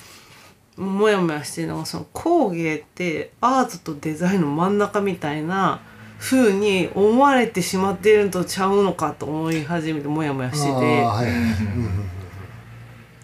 [0.76, 5.80] モヤモヤしてるのがその工芸ってアートとデザインの真ん中みたいな
[6.18, 11.04] 風に思われてしまっているとちゃうのかと思い始めてモヤモヤしてて。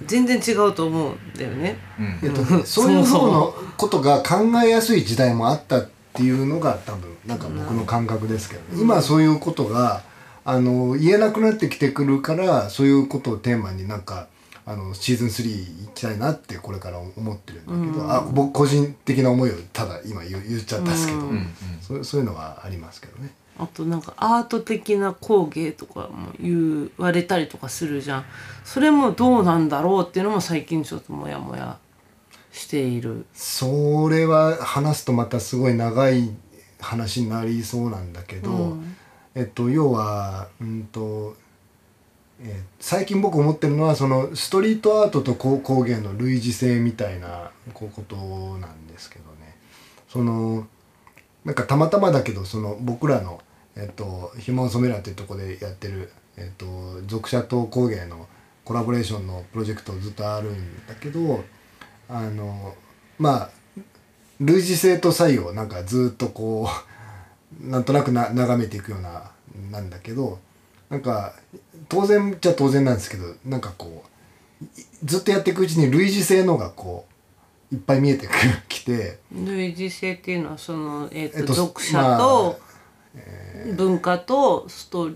[0.06, 1.78] 全然違うと思うんだよね。
[1.98, 2.18] うん。
[2.22, 10.02] えっとね、そういう方のことが考えやすい時代もあったっていうのが多分なんか僕の感覚ですけど、今はそういうことが
[10.44, 14.28] あの言えなくなってきてくるからそういうことをテーマになんか
[14.64, 21.54] あのシーズン3行きたいなってこれから思ってるんだけど、あ僕個人的な思いをただ今言っちゃったんですけど、うんうん。
[21.80, 23.32] そうそういうのはありますけどね。
[23.58, 28.24] あとなんかアート的な工芸とかも言われたりとかするじゃん。
[28.64, 31.78] それもどうなんだろうっていうのも最近ちょっとモヤモヤ
[32.52, 33.26] している。
[33.34, 36.30] それは話すとまたすごい長い
[36.80, 38.96] 話になりそうなんだけど、うん。
[39.34, 41.36] えっと要はうんと、
[42.40, 48.16] えー最近僕思ってるのはそのストリートアートと工工芸の類似性みたいなこうこと
[48.58, 49.56] なんですけどね。
[50.08, 50.66] その
[51.44, 53.40] なんかたまたまだけどその僕らの、
[53.78, 56.66] えっと、ヒューマンソメラーっていうところでやってる、えっと、
[57.06, 58.26] 属者と工芸の
[58.64, 61.44] コラボレーションのプロジェクトずっとあるんだけど
[62.08, 62.74] あの
[63.18, 63.50] まあ
[64.40, 66.68] 類似性と差異をなんかずっとこ
[67.62, 69.30] う なんとなくな眺めていくような
[69.70, 70.38] なんだけど
[70.90, 71.34] なんか
[71.88, 74.04] 当然っちゃ当然なんですけどなんかこ
[74.60, 77.06] ういずっとやっていくうちに類似性のがこ
[77.72, 78.32] ういっぱい見えてく
[78.68, 79.18] きて。
[79.30, 82.67] 類似性っていうのはその、えーとえっと読者と
[83.76, 85.10] 文化とスト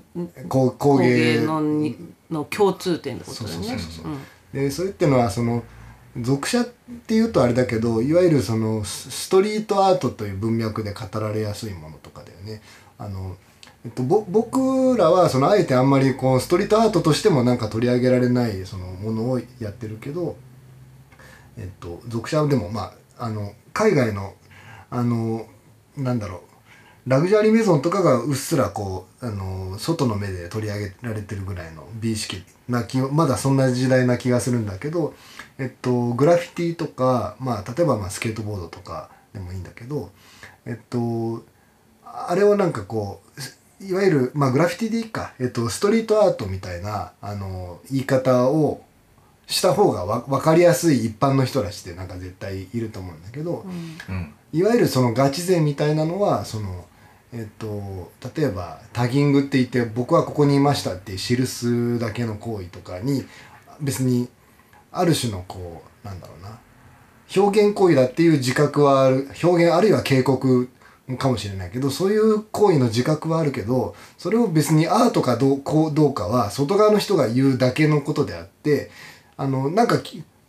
[0.48, 1.96] 工工芸芸のに
[2.30, 3.68] の共通点ってことだよね。
[3.68, 4.12] そうそうそう
[4.52, 5.62] でそれってのはその
[6.20, 6.64] 属者っ
[7.06, 12.60] ていうとあれだけどいわゆるそのスストリートアートという文脈で語られやすいものとかだよね。
[12.98, 13.36] あの
[13.84, 20.36] えっと、ぼ僕らはそのあえてあんまりこうストリートアートとしてもなんか取り上げられないそのものをやってるけど、
[21.58, 24.34] えっと、属者でもまああの海外の
[24.90, 25.46] あの
[25.96, 26.51] なんだろう
[27.06, 35.14] ラグジュアリーメゾンとかがうっすらこうあの外の目で取り上げられてるぐらいの美意識な気まだそんな時代な気がするんだけど、
[35.58, 40.10] えっと、グラフィティとか、まあ、例えばまあスケートボードとかでもいいんだけど、
[40.64, 41.42] えっと、
[42.04, 43.20] あれをなんかこ
[43.80, 48.80] ういわゆる、まあ、グラフィティでいいか、えっと、ストリートアートみたいなあの言い方を
[49.48, 53.64] した方がわ分かりやすい一般の人たちってなんか絶対いると思うんだけど、
[54.08, 54.34] うん。
[54.52, 56.84] いわゆるそのガチ勢みたいなのはその
[57.32, 63.24] えっと例えばタギングって言って僕はここにいましたって記すだけの行為とかに
[63.80, 64.28] 別に
[64.90, 66.58] ある種のこうなんだろうな。
[67.34, 70.68] 表現行為だっていう自覚はある表現あるいは警告
[71.18, 78.90] かもしれないけどそういう行為の自覚はあるけどそれを別にアートかどうこうどうかは外側の人が言うだけのことであって
[79.36, 79.98] あのなんか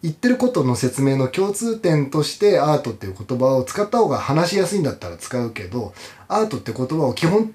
[0.03, 5.93] 言ってることの説明の共通点としてアートっていう言葉を使った方が話しやすいんだったら使うけど
[6.27, 7.53] アートって言葉を基本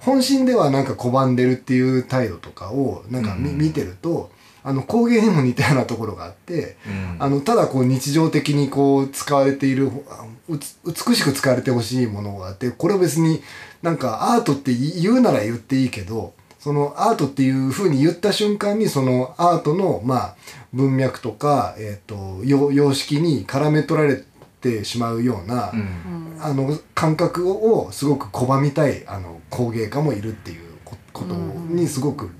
[0.00, 3.58] 本心ではなんか拒んでるっていう態度とかをなんかみ、うん。
[3.58, 4.30] 見てると
[4.62, 7.16] あの工芸にも似たようなところがあって、うん。
[7.18, 13.42] あのただこう日常的にこう使われているあうつ美しく使われてほしいものがあってこれを別に
[13.82, 20.36] なんかアートって言うなら言っていいけどそのアートっていうふうに言った瞬間にそのアートのまあ
[20.72, 24.22] 文脈とか、えー、と様様式に絡め取られ
[24.60, 32.30] てしまうような、うんあの感覚をすごく拒みたいあの工芸家もいるっていうこことにすごく、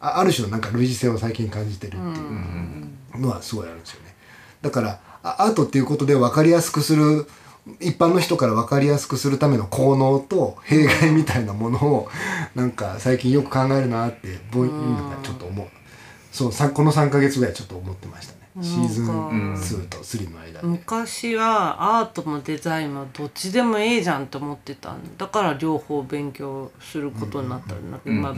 [0.00, 2.06] あある種のなんか類似性を最近感じてるっていう。
[2.06, 4.14] うんのはすごいあるんですよね。
[4.60, 7.26] だからあアートっていうことで分かりやすくする
[7.80, 12.08] 一般の人から分かりやすくするための効能と弊害みたいなものを
[12.54, 15.66] なんか最近よく考えるなってぼん今ちょっと思う。
[16.32, 18.40] そうさこの3ヶ月ぐらいちょっと思ってましたね。
[18.60, 25.26] シーズンなんか2と3の間で、昔はアートもデザインもどっちでもええじゃんと思ってたんだ。
[25.26, 28.34] から両方勉強することになったんだけど、ま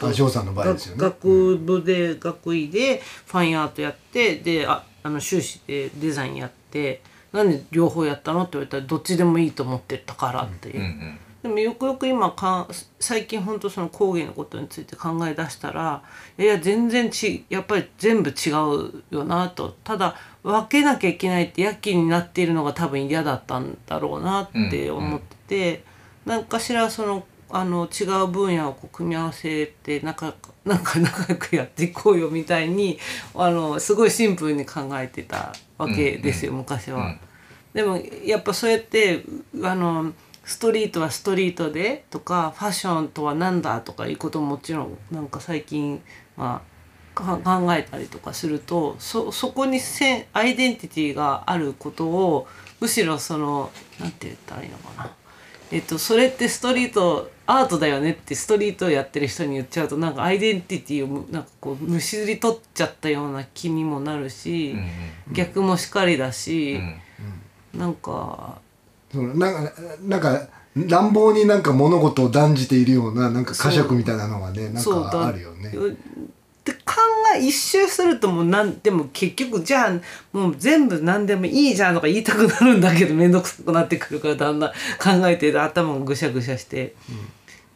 [0.00, 1.02] ああ翔さんの場合ですよね。
[1.02, 7.02] 学部で学位でファインアートやってでああの修士でデザインやって
[7.32, 8.42] なんで両方やったの？
[8.42, 10.78] って言われたらどっちでもいいと思ってたからっていう。
[10.78, 12.66] うんうんでもよくよく今か
[12.98, 16.02] 最近本当その工芸のことについて考え出したら
[16.36, 19.76] いや全然ちやっぱり全部違うよなと。
[19.84, 25.84] ただ分けなきゃいけないってやきになっているのが多分嫌だったんだろうなって思ってて、
[26.26, 30.34] 何かしらそのあの違う分野をこう組み合わせて仲
[30.64, 32.98] なんか 仲良くやっていこうよみたいに
[33.34, 36.98] あのすごいシンプルに考えてたわけですよ、昔は。
[36.98, 37.20] うん
[37.74, 39.22] でもやっぱそうやって
[39.62, 40.12] あの
[40.44, 46.02] ストリートはストリートでとかファッションとは何だとかいうことももちろんなんか最近、
[46.36, 46.62] ま
[47.14, 52.48] あ、か考えたりとかするとそそこにせんアイデンティティがあることを
[52.80, 53.70] むしろその
[54.00, 55.17] なんて言ったらいいのかな。
[55.70, 64.88] えっと、それってストリートアートだよねってストリートをやってる人に言っちゃうとなんかアイデンティティをむなんかこうむしり取っちゃったような気にもなるし、うん
[65.34, 66.80] 逆もしかりだし、
[67.74, 67.94] うんなん。
[67.94, 68.60] か
[69.12, 75.72] そのなんかなんか乱暴になんか物事を断じているようななんか呵責みたいなのがねなんかあるよね。
[76.68, 76.96] で考
[77.34, 80.00] え一周するともうなんでも結局じゃあ
[80.36, 86.94] もう全部何でもいいじゃんとか言いたくなるんだけど面倒くさくなってくるからだんだん考えて頭がぐしゃぐしゃして、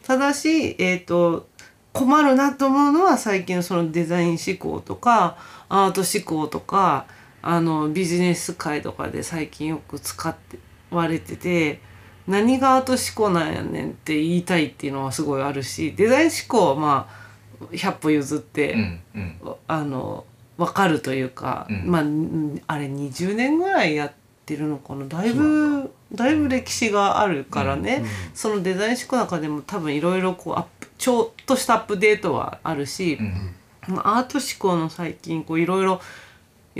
[0.03, 1.47] ただしえっ、と
[1.91, 5.37] 困るなと思うのは最近そのデザイン思考とか
[5.69, 7.07] アート思考とか
[7.41, 10.59] あのビジネス界とかで最近よく使って
[10.91, 11.81] われてて
[12.27, 17.22] 何がアート思考なんやねんって言いたいっていうのはすごいあるしデザイン思考はまあ
[17.71, 19.37] 100歩譲って、うんうん。
[19.67, 20.25] あの
[20.57, 21.83] 分かるというか、うん。
[21.85, 24.13] まあんあれ20年ぐらいやっ
[24.45, 25.05] てるのかな。
[25.07, 26.29] だいぶだ。
[26.29, 28.03] いぶ歴史があるからね、
[28.33, 33.55] そのデザイン思考の中でも多分いろいろこうアップちょっとしたアップデートはあるし、うん
[33.85, 35.99] アート思考の最近こういろいろ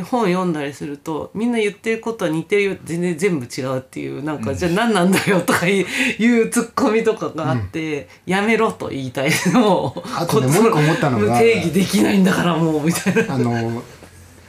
[0.02, 5.86] 本読んだりするとみんな言ってることは似てるよ全然全部違うっていうなんか、じゃあ何なんだよとかいう
[6.50, 13.36] ツッコミとかがあって、やめろと言いたいもうあとねもう一個思ったのが定義できないんだからもうみたいな。
[13.36, 13.84] あの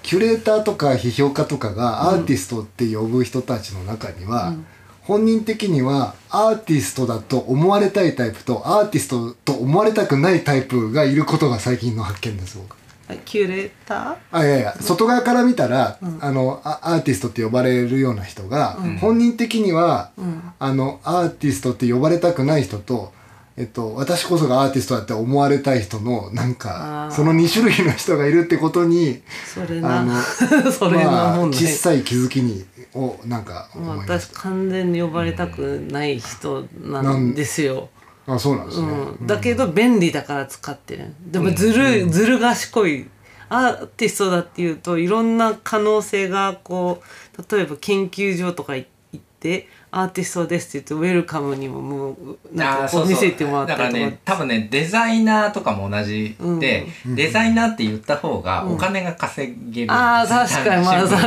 [0.02, 4.54] キュレーターとか批評家とかがアーティストって呼ぶ人たちの中には、
[5.00, 12.83] 本人的にはアーティストだと思われたいタイプとアーティストと思われたくないタイプがいることが最近の発見です僕。
[13.24, 20.10] キュレータあいやいや外側から見たら、あのあアーティストって呼ばれるような人が、本人的には、
[20.58, 23.12] あのアーティストって呼ばれたくない人と、
[23.56, 27.10] えっと、私こそがアーティストだって思われたい人のなんかあー。
[27.12, 30.00] その2種類の人がいるってことにーそれな。
[30.00, 30.20] あの
[30.72, 37.90] それなまあ小さい気づきにをなんかまあ思いまし私完全に呼ばれたくない人なんですよ。
[38.26, 38.34] た。
[38.34, 38.88] あそうなんですね。
[38.88, 41.14] うん、だけど便利だから使ってる。
[41.20, 43.08] でもずる、ずる賢い。
[43.48, 47.02] アーティストだっていうといろんな可能性がこ
[47.38, 61.26] う例えば研究所とか行ってアーティストですって言ってウェルカムにももうなんかこう見せてもらっただからりとかね多分ねデザイナーとかも同じで、デザイナーって言った方がお金が稼げる、ああ確かにまあ確か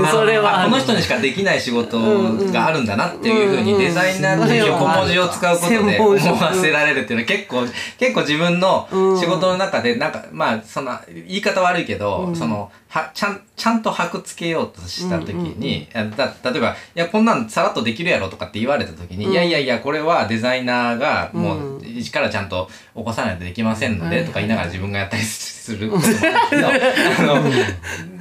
[0.00, 1.96] にそれはこの人にしかできない仕事
[2.52, 7.62] があるんだなっていうふううんうんにデザイナーっていう小文字を使うことで思わせられるっていうのは結構
[7.98, 8.88] 結構自分の
[9.20, 26.68] 仕事の中でなんかまあその言い方悪いけど、そのはちゃんちゃんと箔つけようとした時に、あだ例えば「いやこんなんさらっとできるやろ」とかって言われた時に「いやいやいやこれはデザイナーがもう一からちゃんと起こさないとできませんので」とか言いながら自分がやったりすることもあるけど
[27.34, 27.50] あの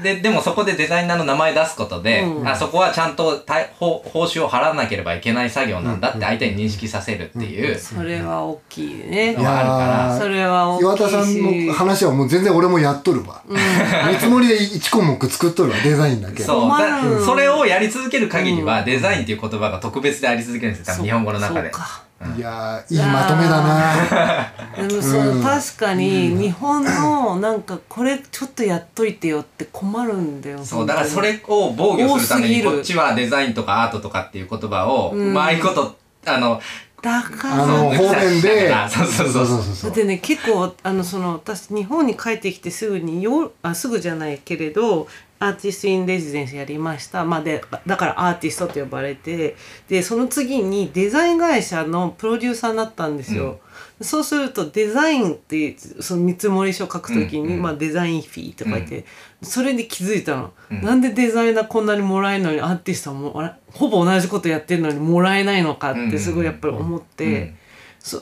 [0.04, 2.48] ででもそこでデザイナーの名前出すことで、うん。
[2.48, 9.34] あそこはちゃんとた報報酬を払わなければいけない作業なんだって相手に認識させるっていうそれは大きいね。
[9.34, 10.20] のがあるから。
[10.20, 10.84] それは大きいし。
[10.84, 13.42] 岩田さんの話はもう全然俺もやっとるわ。
[13.48, 16.44] 見積もりで1項目作っとるわデザインだけ。
[16.44, 17.26] そう。
[17.26, 21.72] それをやり続ける限りは、デザインっていう言葉が特別であり続けるんですよ多分日本語の中で。
[21.72, 22.08] そうか。
[22.36, 24.52] いやーいいまとめだな。
[24.88, 35.34] でもそう、うん確かに日本のなんかこれちょっとやっといてよって困るんだよそうだからそれを防御するために多すぎるこっちはデザインとかアートとかっていう言葉を、うん。
[35.34, 36.60] まいことあの
[37.02, 38.74] だからあのそう方面で。
[38.90, 39.62] そうそうそうそう。
[39.76, 45.08] そうだってね結構あのその私日本に帰ってきてすぐによあすぐじゃないけれど
[45.40, 49.56] アーティスト・イン・レジデンスやりました、まあ、でだからアーティストと呼ばれて
[49.88, 53.60] でその次にデザイン会社のプロデューサーになったんですよ。
[54.02, 57.54] そうするとデザインってその見積書書くときに、うん。
[57.54, 59.06] うんまあ、デザインフィーとか言って、
[59.42, 60.82] それに気づいたの、うん。
[60.82, 62.52] なんでデザイナーこんなにもらえるの？
[62.52, 67.56] にアーティストはもほぼ同じことやってるのにもらえないのかってすごいやっぱり思って、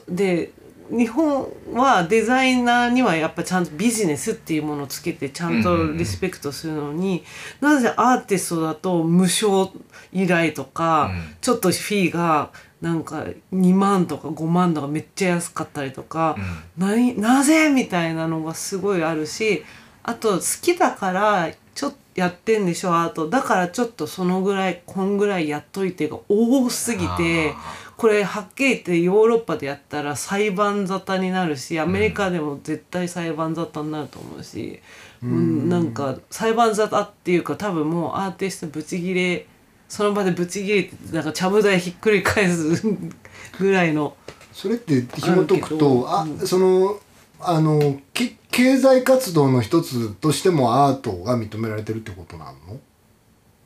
[0.07, 0.51] で
[0.89, 7.23] 日本はデザイナーにはやっぱちゃんとビジネスっていうものをつけてちゃんとリスペクトするのに、
[7.61, 9.71] なぜアーティストだと無償
[10.11, 11.35] 依頼とか、うん。
[11.41, 16.35] ちょっとフィーがなんか2万とか5万とかめっちゃ安かったりとか、
[16.77, 19.63] ななぜみたいなのがすごいあるし
[20.03, 23.29] あと好きだからちょっとやってんでしょアート。
[23.29, 27.53] だからちょっとそのぐらいこんぐらいやっといてが多すぎて
[27.97, 34.81] これはっきり言ってヨーロッパでやったら裁判沙汰になるしアメリカでも絶対裁判沙汰になると思うし、
[35.23, 39.47] うん、なんか裁判沙汰っていうか多分もうアーティストブチギレ
[39.87, 42.81] その場でブチギレてなんかちゃぶ台ひっくり返す
[43.59, 44.15] ぐらいの。
[44.51, 46.47] それって紐解くとああるけど。
[46.47, 46.99] その
[47.39, 52.79] あのき経済活動の一つとしてもアートが認められてるってことなの？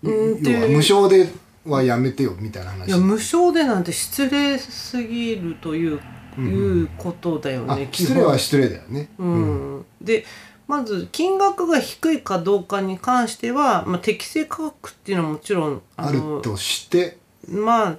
[0.04, 1.30] うん要は無償で
[1.70, 2.88] はやめてよみたいな話。
[2.88, 6.00] いや無償でなんて失礼すぎるという,、
[6.38, 10.26] いうことだよあね失礼は失礼だよね、うん、で
[10.68, 17.18] まず金額が低いかどうかに関しては、まあ、適正価格っていうのはもちろんあるとして。
[17.48, 17.98] まあ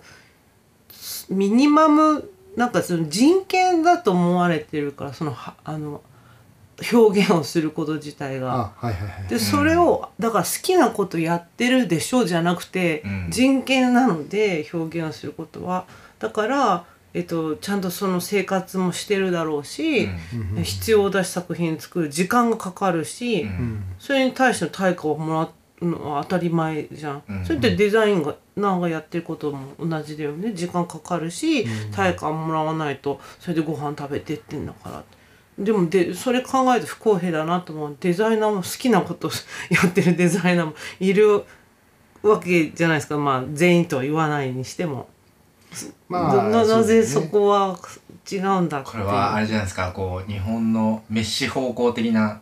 [1.30, 6.02] ミニマムなんかその人権だと思われてるからそのはあの
[6.92, 8.54] 表現をすること自体が。
[8.54, 9.28] あはいはいはい。
[9.28, 13.26] でそれをだから好きなことやってるでしょうじゃなくて、うん。
[13.30, 15.86] 人権なので表現をすることは。
[16.18, 20.08] だから、えっと、ちゃんとその生活もしてるだろうし、
[20.56, 20.62] うん。
[20.62, 23.48] 必要だし作品作る時間がかかるし、うん。
[23.48, 25.42] うんそれに対しての対価をもら
[25.82, 27.44] うのは当たり前じゃん、うん。
[27.44, 30.52] それってデザインがなんかやってることも同じだよね。
[30.52, 35.04] 時間かかるし、対価もらわないとそれでご飯食べてってんだから
[35.60, 37.96] でもでそれ考えると不公平だなと思う。
[38.00, 39.30] デザイナーも好きなこと
[39.68, 41.44] やってるデザイナーもいる
[42.22, 43.18] わけじゃないですか。
[43.18, 45.08] まあ全員とは言わないにしても、
[46.08, 47.78] まあななぜそこは
[48.30, 49.92] 違うんだってこれはあれじゃないですか。
[49.92, 52.40] こう日本のメッシ方向的な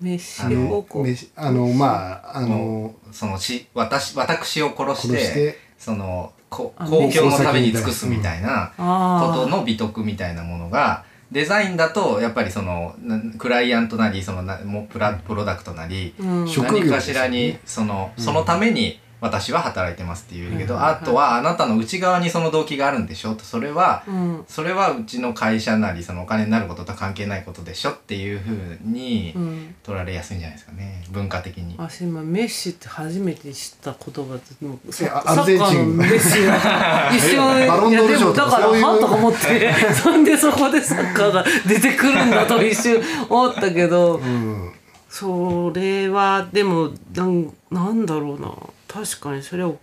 [0.00, 1.06] 飯あの方向。
[1.36, 14.58] あのまああのそのし私私を殺して殺してそのこあ公共のために尽くすみたいなことの美徳みたいなものがデザインだとやっぱりそのなクライアントなりそのな
[14.88, 16.46] プラプロダクトなりうん。
[16.46, 21.02] 何かしらにそのそのために私は働いてますって言うけど、はいはいはい。
[21.02, 23.34] あとはあなたの内側にその動機があるんでしょ？
[23.34, 24.44] とそれはうん。
[24.48, 29.74] それはうちの会社なりそのお金になることと関係ないことでしょっていうふうにうん。
[29.82, 31.04] 取られやすいんじゃないですかね。
[31.10, 31.74] 文化的に。
[31.78, 44.72] 私今メッシって初めて知った言葉でもうサッカーのメッシが一瞬いやでもだからはとか思ってそんでそこでサッカーが出てくるんだと一瞬思ったけどうん。
[45.08, 48.52] それはでもなんなんだろうな
[48.88, 49.78] 確かにそれは大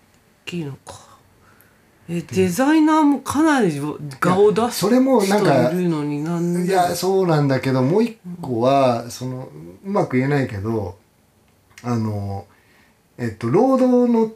[0.46, 1.06] きいのか。
[2.08, 3.72] えデザイナーもかなり
[4.20, 9.50] 顔を出すそれもなんか人いるのになんいでやそうなんだけどもう一個はその
[9.84, 11.00] うまく言えないけど
[11.82, 12.46] あの
[13.18, 14.32] えっと労働の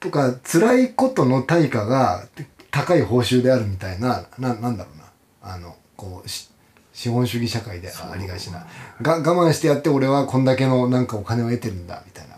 [0.00, 2.26] とか辛いことの対価が
[2.70, 5.04] 高い報酬であるみたいなななんだろうな。
[5.40, 6.50] あのこうし
[6.92, 8.66] 資本主義社会でありがちな。
[9.00, 12.37] が我慢してやって俺はこんだけのなんかお金を得てるんだみたいな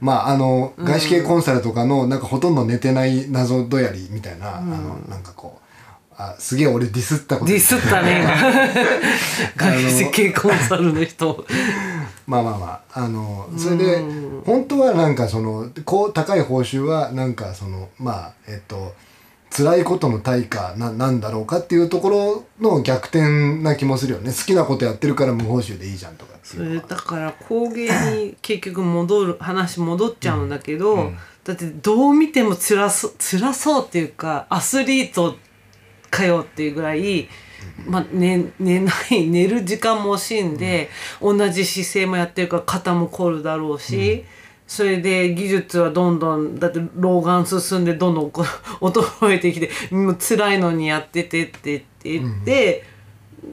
[0.00, 5.70] まああの外資系コンサルとかのなんかほとんど寝てない謎どやりみたいな、あのなんかこう
[6.16, 8.22] あすげえ俺ディスったことディスったね。
[9.56, 11.46] 今 外資系コンサルの人。
[12.26, 14.04] まあまあまああのそれで
[14.46, 18.94] 本当はなんかそのこう高い報酬はなんかそのまあえっと
[19.50, 24.30] 辛いことの対価ななんだろうかっていうところの逆転な気もするよね。
[24.30, 31.18] 好きなことやってるから無報酬でいいじゃんとかそれだから工芸に結局戻る話戻っちゃうんだけど、うん。
[31.42, 35.36] だってどう見ても辛そ辛そうっていうかアスリート
[36.10, 37.28] かよっていうぐらい、
[37.86, 40.90] まあ寝寝ない寝る時間も惜しんで、
[41.20, 44.24] 同じ姿勢もやってるから肩も凝るだろうし。
[44.70, 52.84] それで技術はどんどんだって老眼進んでどんどん衰えてきてもう辛いのにやっててって言って、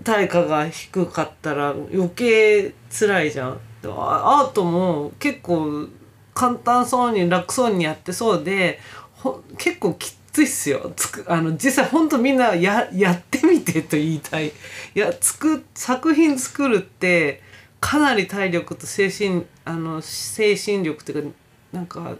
[0.03, 3.59] 対価が低かったら余計辛いじゃん。
[3.82, 5.88] でアートも結構
[6.36, 8.80] 簡単そうに楽そうにやってそうで
[9.13, 14.49] ほ結構きついっすよつくあの実際ほんとみんなややってみてと言いたい。
[14.49, 14.51] い
[14.93, 17.41] やつく作品作るって
[17.80, 21.36] かなり体力と精神あの精神力っていうか
[21.74, 22.15] なんか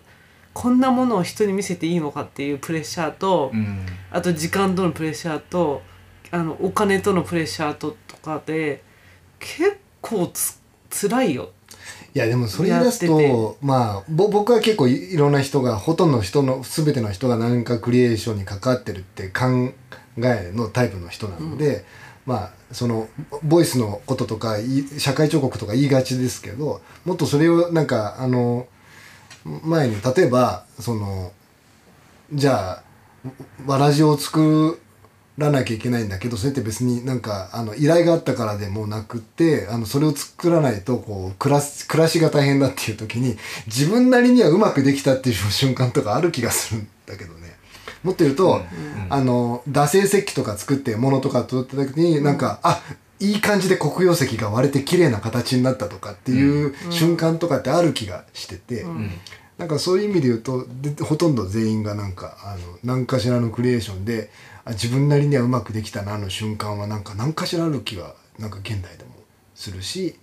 [0.54, 3.86] こんなものを人に見せていいのかっていうプレッシャーと、うん。
[4.12, 5.82] あと時間とのプレッシャーと
[6.32, 8.84] あのお金とのプレッシャーととかで
[9.39, 11.52] 結構つ辛いよ。
[12.14, 19.72] いやでもそれ出すとまあぼ僕は結構いいろんな人がほとんどの人の全ての人が何かクリエーションに関わってるって考
[20.18, 21.86] えのタイプの人なので、
[22.26, 23.07] まあその
[23.43, 24.57] ボイスのこととか
[24.97, 28.68] 社会彫刻とか言いがちですけどもっとそれをなんかあの
[29.63, 31.32] 前に例えばその
[32.34, 32.84] じゃあ
[33.65, 34.80] わらじを作
[35.38, 43.38] らなきゃいけないんだけどそれって別になんかあの依頼があったからでもなくってあのそれを作らないとこう暮らす暮らしが大変だっていう時に
[43.68, 47.55] 自分なりにはうまくできたっていう瞬間とかある気がするんだけどね。
[48.03, 48.61] もっと言うと、
[49.10, 52.82] あの惰性石器とか作って物とか取った時になんか、あ
[53.20, 58.86] いい感じで黒曜石が割れて綺麗な形になったとかっていう瞬間とかってある気がしてて、
[59.58, 64.30] なんかそういう意味で言うとでほとんど全員がなんかあの何かしらのクリエーションで
[64.66, 69.12] あ自分なりにはうまくできたなの瞬間はなんか何かしらある気がなんか現代でも
[69.55, 70.16] するし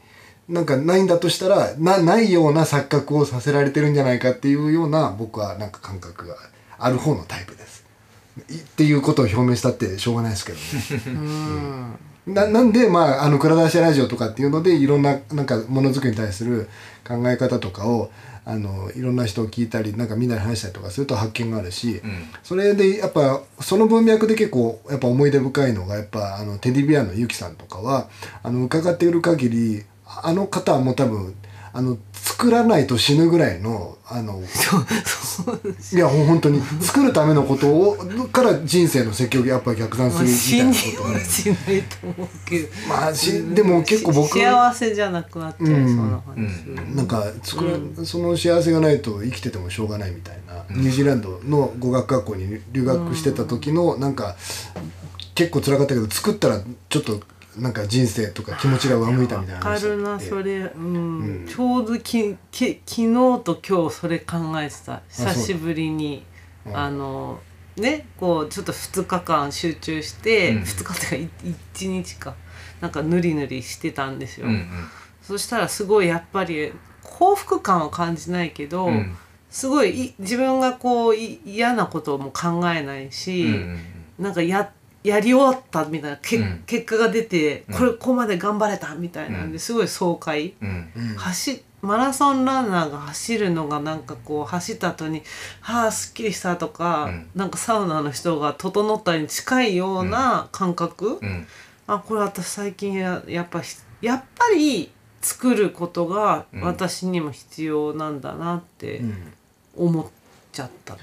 [0.49, 6.37] なんかないんだとしたらなないような錯覚をさせられてるんじゃないかっていうような僕はなんか感覚が
[6.79, 7.84] ある方のタイプです。
[8.51, 10.59] いっていうことを表明したってしょうがないですけど
[11.13, 12.15] ね。
[12.27, 16.71] ななんで、まあ、あの蔵出しラジオとかっていうのでいろんななんかものづくりに対する
[17.07, 18.11] 考え方とかを
[18.47, 22.01] あのいろんな人を聞いたりなんかみんなで話したりとかすると発見があるし、
[22.43, 28.09] それでやっぱその文脈で結構やっぱ思い出深いのがやっぱあのテディベアのゆきさんとかは
[28.43, 31.35] あの伺っている限りあの方はもう多分
[31.77, 34.41] あの作らないと死ぬぐらいのあの
[35.93, 37.97] いやほん本当に作るためのことを
[38.33, 42.69] から人生の積極やっぱり逆算すまあるみたいなことはしないと思うけど。
[42.89, 45.77] まあしでも結構僕幸せじゃなくなっちゃいそう
[46.11, 54.37] な感じする、なんか作ら、その幸せがないと生きててもしょうがないみたいな、ニュージーランドの語学学校に留学してた時のなんか
[55.35, 57.21] 結構辛かったけど作ったらちょっと
[57.59, 61.19] なんか人生とか気持ちが上向いたみたいな話るなそれ、うん。
[61.19, 61.47] うん。
[61.49, 65.03] ちょうどきき昨日と今日それ考えてた。
[65.09, 66.25] 久しぶりに
[66.67, 66.77] うん。
[66.77, 67.41] あの
[67.77, 70.63] ねこうちょっと2日間集中して、うん。
[70.63, 72.35] 2日っていうか1日か。
[72.81, 74.69] なんかぬりぬりしてたんですよ、うん
[75.23, 76.71] そしたらすごいやっぱり
[77.03, 78.95] 幸福感は感じないけど、うん。
[78.95, 79.17] うん
[79.55, 83.79] すごいい自分がこうい嫌なことも考えないし、うん
[84.19, 84.73] なんかや
[85.05, 86.65] やり終わったみたいなけ、うん。
[86.67, 87.79] 結果が出てうん。
[87.79, 89.59] これここまで頑張れたみたいなんで、うん。
[89.61, 90.91] すごい爽快、うん。
[90.97, 91.15] うん。
[91.17, 95.23] 走マラソンランナーが走るのがなんかこう走った後に
[95.61, 97.29] 「はあすっきりした」とか、うん。
[97.35, 101.47] なんかサウナの人が整ったに近いような感覚、うん。
[101.87, 104.91] あこれ私最近ややっぱひやっぱり
[105.21, 106.63] 作ることがうん。
[106.63, 109.33] 私にも必要なんだなってうん。
[109.77, 110.07] 思っ
[110.51, 110.97] ちゃった。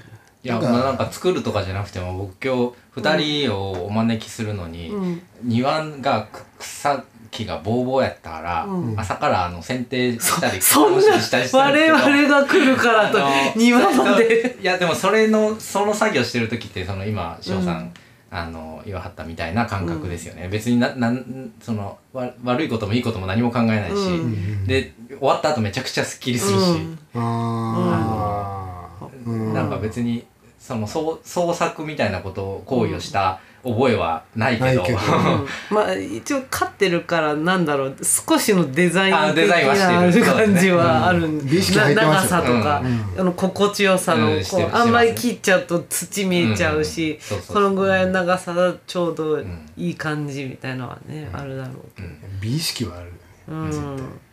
[0.44, 0.70] いやなんか。
[0.70, 5.22] まあなんか作るとかじゃなくても僕今日2人をお招きするのに、うん。
[5.42, 9.00] 庭がく草木がボーボーやったから、うん。
[9.00, 14.58] 朝からあの剪定したりそんな直したりしたんですけど我々が来るからとあの庭まで。
[14.60, 17.92] いやでもそれのその作業してる時ってその今翔さん、うん。
[18.34, 24.66] あの言わはったみたいな感覚ですよね、別にななんそのわ悪いこともいいことも何も考えないし、うん。
[24.66, 26.64] で終わった後めちゃくちゃすっきりするし、
[27.14, 27.22] うん。
[29.52, 30.24] なんか別に
[30.62, 34.98] その創創作みたいなことを行為をした覚えはないけど、ないけど。
[34.98, 35.00] う
[35.74, 37.96] んまあ一応飼ってるからなんだろう。
[38.00, 42.32] 少しのデザインあ的デザインはしてな感じはあるん美意識入ってます。
[42.32, 43.20] よな長さとか、うん。
[43.20, 44.30] あの心地よさの、
[44.72, 47.20] あんまり切っちゃうと土見えちゃうし、うん。
[47.20, 47.56] そうそうそう。
[47.56, 52.08] このぐらいの長さがちょうどんいい感じみたいのはね、あるだろうけど、
[52.40, 53.18] 美意識はあるよね。
[53.48, 53.70] うん。
[53.72, 54.32] 絶対。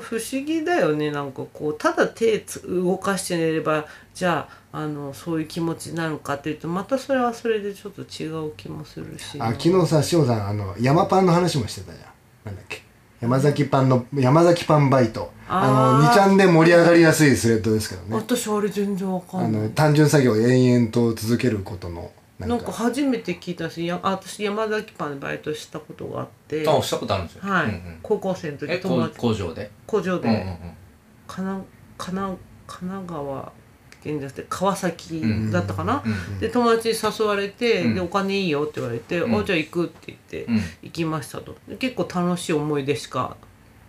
[0.00, 9.38] 不思議だよねなんかこうただ手つ動かして寝ればじゃああのそういう気持ちになるのかっていうとまたそれはそれでちょっと違う気もするし。
[9.40, 12.06] あ昨日さ塩さんあの山パンの話もしてたじゃん。
[12.46, 12.82] なんだっけ。
[13.20, 15.30] 山崎パンの山崎パンバイト。
[15.48, 18.16] あの2ちゃんで盛り上がりやすいスレッドですけどね。
[18.16, 19.62] 私あれ全然わかあんない。
[19.62, 26.66] の単純作業を延々と続けることのななんんかか初めて聞いたしやあ私山崎パンでバイトしたことがあって。
[26.66, 29.18] あしたことあるんですよ、はい、うんうん高校生の時友達。
[29.20, 30.56] 工場で、工場で、うんうんうん。
[31.28, 31.60] かな
[31.98, 33.52] 神奈神奈川
[34.02, 36.38] 県じゃなくて川崎だったかな、うん。
[36.38, 37.94] で友達に誘われて、うん。
[37.94, 39.38] でお金いいよって言われて、うん。
[39.38, 40.60] あじゃあ行くって言って、うん。
[40.82, 41.56] 行きましたと。
[41.68, 43.36] で結構楽しい思い出しか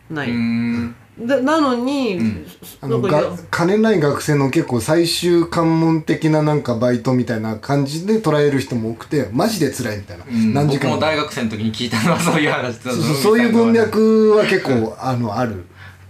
[0.09, 0.95] ない、うん。
[1.19, 2.45] だなのに、ん。
[2.81, 10.53] あのなんかが金ない学生の結構最終関門的ななんかバイトみたいな感じで捉える人も多くてマジで辛いみたいな、うん。
[10.53, 15.65] 何時間僕も大学生の時に聞いたのはそういう話そうそうそういう文脈は結構あのある。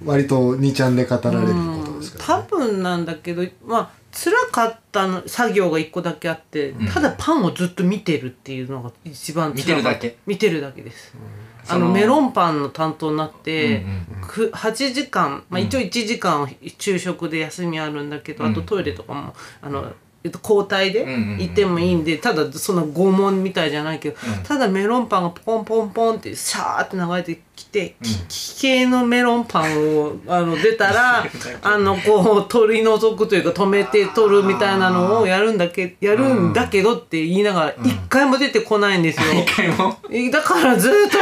[0.05, 6.87] 割と2ちゃんで語られることですけど、多分なんだけどまあ辛かったの作業が一個だけあって、うん。
[6.87, 10.17] ただパンをずっと見てるっていうのが一番見てるだけ。
[10.27, 11.15] 見てるだけです、
[11.65, 16.47] あそののメロンパンの担当になって、うんうんく8時間、まあ、一応1時間
[16.77, 18.51] 昼食で休みあるんだけど、うん。
[18.51, 19.91] あとトイレとかもあの、
[20.23, 21.39] えっと、交代でうんうんうん。
[21.39, 24.43] 行ってもいいんで、ただその拷問みたいじゃないけど、うん。
[24.43, 28.07] ただメロンパンがポンポンポンってシャーって流れてきて、うん。
[28.27, 31.25] き奇形のメロンパンをあの出たら
[31.61, 39.25] あのこう取り除くというか止めて取るみたいなのをやるんだけやるんだけどって言いながら一回も出てこないんですよ。
[39.33, 39.97] 一回も？
[40.09, 41.17] えだからずっと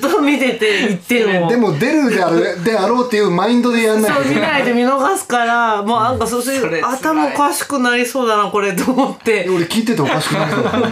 [0.00, 1.48] ずっと見てて1点を。
[1.50, 4.12] でも出るである であろうっていうマインドでやんない。
[4.12, 6.94] そうと見ないで見逃すからもうなんかそうするそれ辛い。
[6.94, 9.44] 頭おかしくなりそうだなこれと思って。
[9.46, 10.78] え俺聞いてておかしくなり そうだ。
[10.78, 10.88] な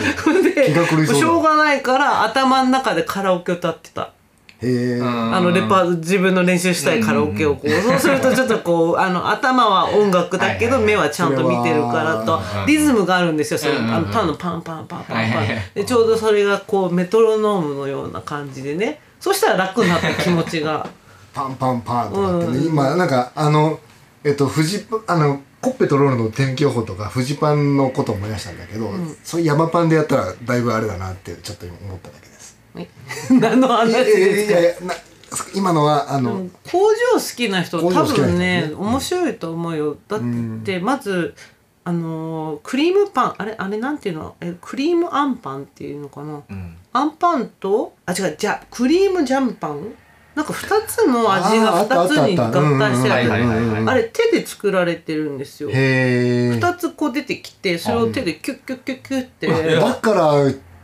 [1.07, 4.11] でしょうがないから頭の中でカラオケ歌ってた。
[4.67, 13.95] へえあのレパー自分の練習したいカラオケをこう、そうするとちょっとこうあの頭は音楽だけど目はちゃんと見てるからとリズムがあるんですよそのうんうんうん。
[13.95, 15.33] あのパンのパンパンパンパン。
[15.33, 19.01] パンでちょうどそれがこうメトロノームのような感じでね。
[19.21, 20.89] そしたら楽になった気持ちが。
[21.33, 22.67] パンパンパンとかってね、うん。
[22.67, 23.79] 今なんかあの
[24.25, 28.91] えっとフジあのコッペとロールの天気予報とかフジパンのことを思い出したんだけど、
[29.25, 32.26] そういう山パンでやったらだいぶあれだなってちょっと今思っただけ
[33.41, 34.95] 何の話いやいですかやいやな
[35.55, 36.79] 今のはあの、工
[37.15, 39.97] 場好きな人多分ねね面白いと思うよ。
[40.09, 40.21] だっ
[40.65, 41.35] てまず
[41.85, 44.35] あのークリームパンあれあれなんていうの？
[44.41, 46.43] えクリームあんパンっていうのかな？
[46.49, 46.77] うん。
[46.93, 49.95] あんパンとあ違うじゃクリームジャムパン？
[50.35, 53.91] なんか2つの味があーあった2つに合体してる。
[53.91, 55.71] あれ手で作られてるんですよ。
[55.71, 59.47] へえ2つこう出てきてそれを手でキュッキュッキュッキュッって
[59.81, 60.33] だから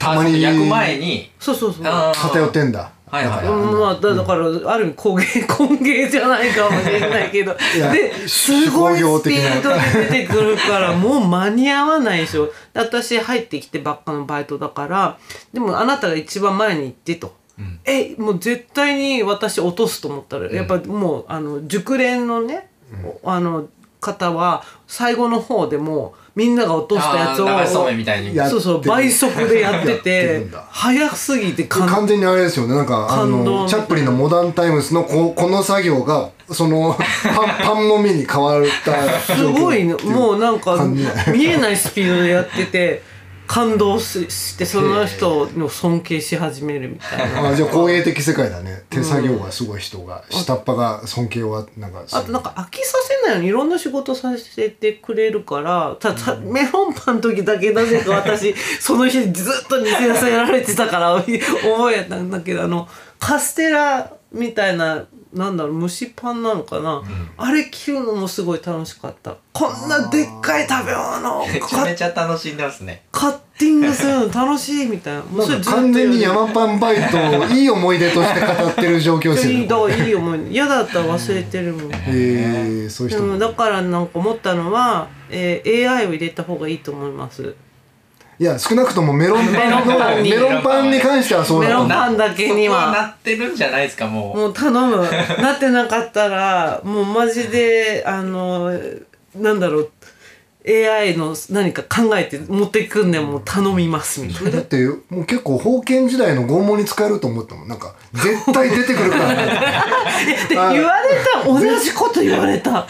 [0.02, 0.44] たまに。
[0.44, 1.30] あ焼く前に。
[1.38, 1.84] そうそうそう。
[1.84, 2.90] 偏ってんだ。
[3.06, 3.46] はいはい。
[3.46, 7.54] うんまあだだからある意味工芸 工芸じゃないかもしれないけど
[7.92, 12.46] ですごいスピードで出てくるからもう間に合わないでしょ。
[12.46, 15.18] で私入ってきてばっかのバイトだから
[15.52, 17.34] でもあなたが一番前に行ってと。
[17.58, 17.80] うん。
[17.84, 22.68] えもう絶対に私落とすと思ったら、やっぱもうあの熟練のね、
[23.24, 23.66] あの
[24.00, 28.34] 方は最後の方でもうみんなが落としたやつをあー流しそうめんみたいに。
[28.34, 30.64] やそうそう倍速でやってやっててるんだ。
[30.70, 32.74] 早すぎて感完全にあれですよね。
[32.74, 36.96] なんかあのチャップリンの「モダンタイムスのここの作業がその
[37.34, 41.06] パンパンの目に変わったすごいのもうなんか感じ。
[41.32, 43.02] 見えないスピードでやってて
[43.52, 47.50] 感動ししてその人の尊敬し始めるみたいな。
[47.50, 48.84] あじゃあ工芸的世界だね。
[48.88, 62.88] 手作業がすごい人が、下っ端が尊敬はなんかあとなんか飽きさせないようにいろんな仕事させてくれるからたたメロンパンの時だけなぜか私 その日ずっと似せさせられてたから 覚えたんだけどあの
[63.18, 67.02] カステラみたいななんだろう蒸しパンなのかな、
[67.36, 69.36] あれ切るのもすごい楽しかった。
[69.52, 73.04] こんなでっかい食べ物をめちゃめちゃ楽しんでますね。
[73.12, 75.22] カッティングするの楽しいみたいな。
[75.30, 81.92] もなんかう完全に山パンバイトをいい思い出として語ってる状況ですよ いいねだいい思い嫌だったら忘れてるもん。
[81.92, 87.54] へえそういうで人だからなんか思ったのは、えー AI を入れた方がいいと思います
[88.42, 92.90] いや少なくともメロン パンの メロンパンに関してはそうだメロンパンだけには。
[92.90, 94.36] なってるんじゃないですかもう。
[94.36, 95.08] もう頼む。
[95.40, 98.72] なってなかったらもうマジであの
[99.36, 99.90] なんだろう
[100.66, 104.38] AI の何か考えて持っていくんでもう頼みますみたいな。
[104.38, 109.26] それだってもう結構封建時代の拷問に使えると思ったもんなんか絶対出てくるから。
[110.72, 111.08] 言われ
[111.42, 112.86] た同じこと言われた、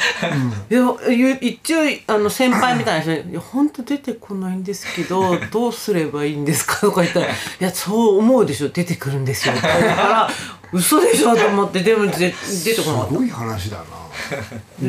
[0.71, 10.31] いやゆ一応あの先輩みたいな人に「いや本当出てこないんですけど どうすればいいんですか?」とか言ったら「いやそう思うでしょ出てくるんですよ」って言うから
[10.73, 13.85] 「嘘でしょ?」と思ってでもぜ出てこなかったすごい話だな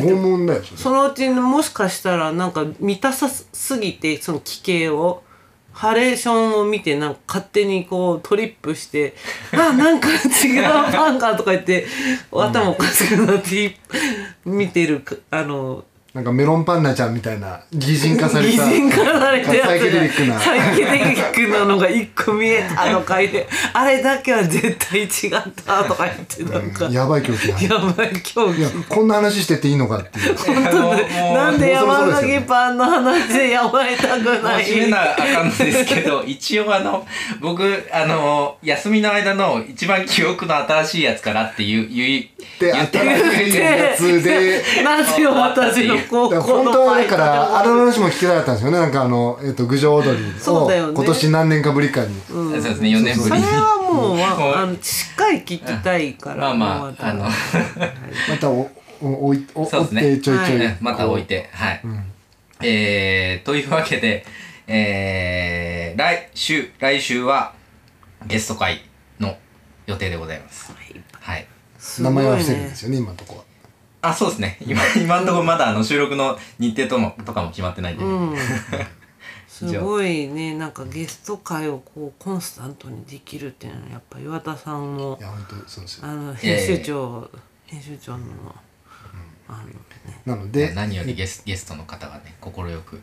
[0.02, 5.24] 拷問だよそのうちもしかしたらなんか満たさすぎてその奇形を
[5.72, 9.16] ハレーションを見てなんか勝手にこうトリップして
[9.54, 11.88] 「あなんか違うパンか」とか言って
[12.32, 13.76] 頭おかしくなって
[14.46, 15.84] 見てるかあの
[16.14, 20.40] なんかメロンパンナちゃんみたいな擬人化され擬た人化されたやつがサイケデリックな。
[20.40, 30.36] サイケデリックなのが一個見えたとか言ってあれだけは絶対違ったとか言ってなんか、やばい狂気だやばい競技いやこんな話してていいのかっていう。
[30.68, 34.66] あのもうなんで山崎パンの話でやばいたくない。
[34.66, 37.08] 真面目なあかんのですけど 一応あの
[37.42, 46.30] 僕あの休みの間の一番記憶の新しいやつからっていう言いで言って新しいやつで なぜ私の本
[46.72, 48.72] 当はだからあの話も聞きたかったんですよ。
[48.72, 50.94] ねなんかあの、えっと郡上踊りをそうだよね。
[50.96, 53.14] 今年何年かぶりかに、そうですね4年ぶり。
[53.14, 57.24] にそれはもうもうああのしっかり聞きたいからまあまああの。
[57.24, 57.32] ま
[58.40, 58.70] たお
[59.02, 60.02] お置いおそうですね。
[60.02, 60.78] 追ってちょいちょい、はい。
[60.80, 61.50] また置いて。
[61.52, 61.82] はい、
[62.62, 64.26] えー、というわけで、
[64.68, 67.54] えー、来週、来週は
[68.28, 68.82] ゲスト会
[69.20, 69.36] の
[69.86, 70.74] 予定でございます。
[71.20, 71.48] はい。
[71.78, 72.14] すごい。
[72.14, 73.44] 名前は伏せるんでねすよね今のとこは
[74.04, 74.58] あ、そうですね。
[74.62, 78.04] 今、今のところまだあの収録の日程とも、とかも決まってないんで。
[78.04, 78.36] うん。
[79.48, 80.56] すごいね。
[80.56, 86.08] なんかゲスト会をこうコンスタントにできるっていうのはやっぱ岩田さんのいや本当そうですよ。
[86.08, 87.32] あの編集長、
[87.68, 88.20] 編集長の
[89.48, 89.74] あのね。
[90.26, 93.00] なので何よりゲスゲストの方がね、快く、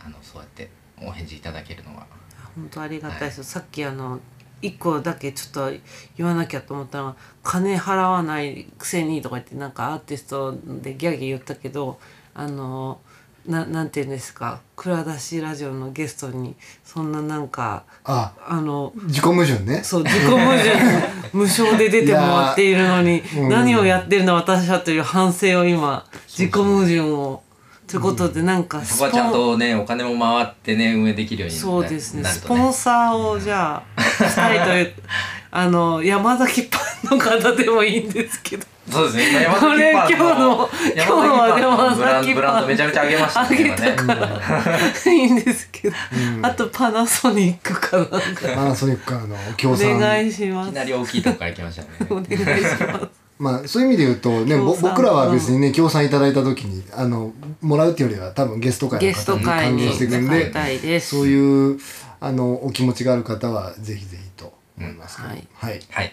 [0.00, 0.70] あの、そうやって
[1.00, 2.06] お返事いただけるのは、
[2.54, 4.20] 本当ありがたいですよ、さっきあの
[4.62, 5.78] 一個だけちょっと
[6.16, 11.98] 言わなきゃと思ったのは「金払わないくせに」とか言ってなんかアーティストでギャギ言ったけど
[12.34, 13.00] あの
[13.46, 16.54] ななんて言うんですか蔵出しラジオのゲストに
[16.84, 19.82] そんななんかああの自己矛盾ね。
[19.82, 23.48] そう自己矛盾無償で出てもらっているのに、 うん。
[23.48, 27.42] 何をやってるんだ私はという反省を今自己矛盾を
[27.86, 32.24] ということでなんかそこはちゃんとね、お金も回ってね、運営できるようになそうですね。
[32.24, 32.72] スポン。
[32.72, 34.92] サーをじゃあ したいという
[35.54, 36.78] あの山崎パ
[37.14, 38.64] ンの方でもいいんですけど。
[38.90, 39.30] そうですね。
[39.30, 42.34] 今山これ崎パンの今日の今日は山崎パン。
[42.34, 43.56] ブランドめちゃめちゃ上げましたあね。
[43.56, 45.96] げ今ねたからいいんですけど、
[46.42, 48.18] あとパナソニックかなんか
[48.54, 50.70] パナソニックからの協お賛願いします。
[50.70, 51.88] いきなり大きいとこから来ましたね。
[52.10, 53.08] お願いします。
[53.38, 54.90] まあそういう意味で言うとねぼ協賛。
[54.90, 61.00] 僕らは別にね協賛いただいた時にあのもらうっていうよりは多分ゲスト会ゲストの方に還会に元してくれるんで。
[61.00, 61.78] そういう
[62.24, 66.12] あのお気持ちがある方はぜひぜひと思いますけど、うんはいはいはい。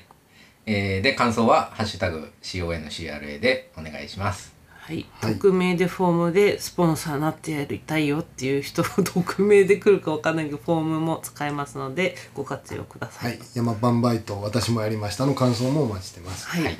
[0.66, 4.56] えー、で、感想は、ハッシュタグ CONCRA でお願いします。
[4.68, 13.28] はい、はい匿名でフォームでスポンサーになってやりたいよっていう人匿名で来るかわかんないけどフォームも使えますのでご活用くださ。
[13.28, 16.78] はいい山パンバイト私もやりましたの感想もお待ちしてます、はい、はい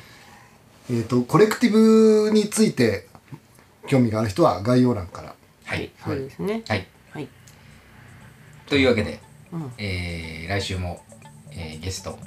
[0.90, 3.06] えっ、とコレクティブについて
[3.86, 5.36] 興味がある人は概要欄から
[5.70, 5.92] はい。
[6.04, 6.64] そうですね。
[6.68, 6.88] はい。
[8.70, 9.20] はい、というわけで、
[9.52, 11.02] うんえー来週も、
[11.52, 12.18] えーゲスト、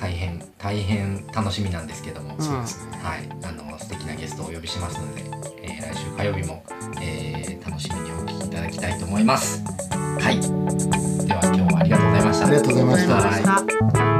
[0.00, 3.28] 大変、大変楽しみなんですけども、んそうですはい。
[3.42, 5.22] あの、素敵なゲストをお呼びしますので、
[5.62, 6.62] えー来週火曜日も、
[7.02, 9.62] えー楽しみにお聞きいただきたいと思います。
[9.64, 10.40] はい。
[11.26, 12.46] では、今日はありがとうございました。
[12.46, 14.19] ありがとうございましたありがとうございまし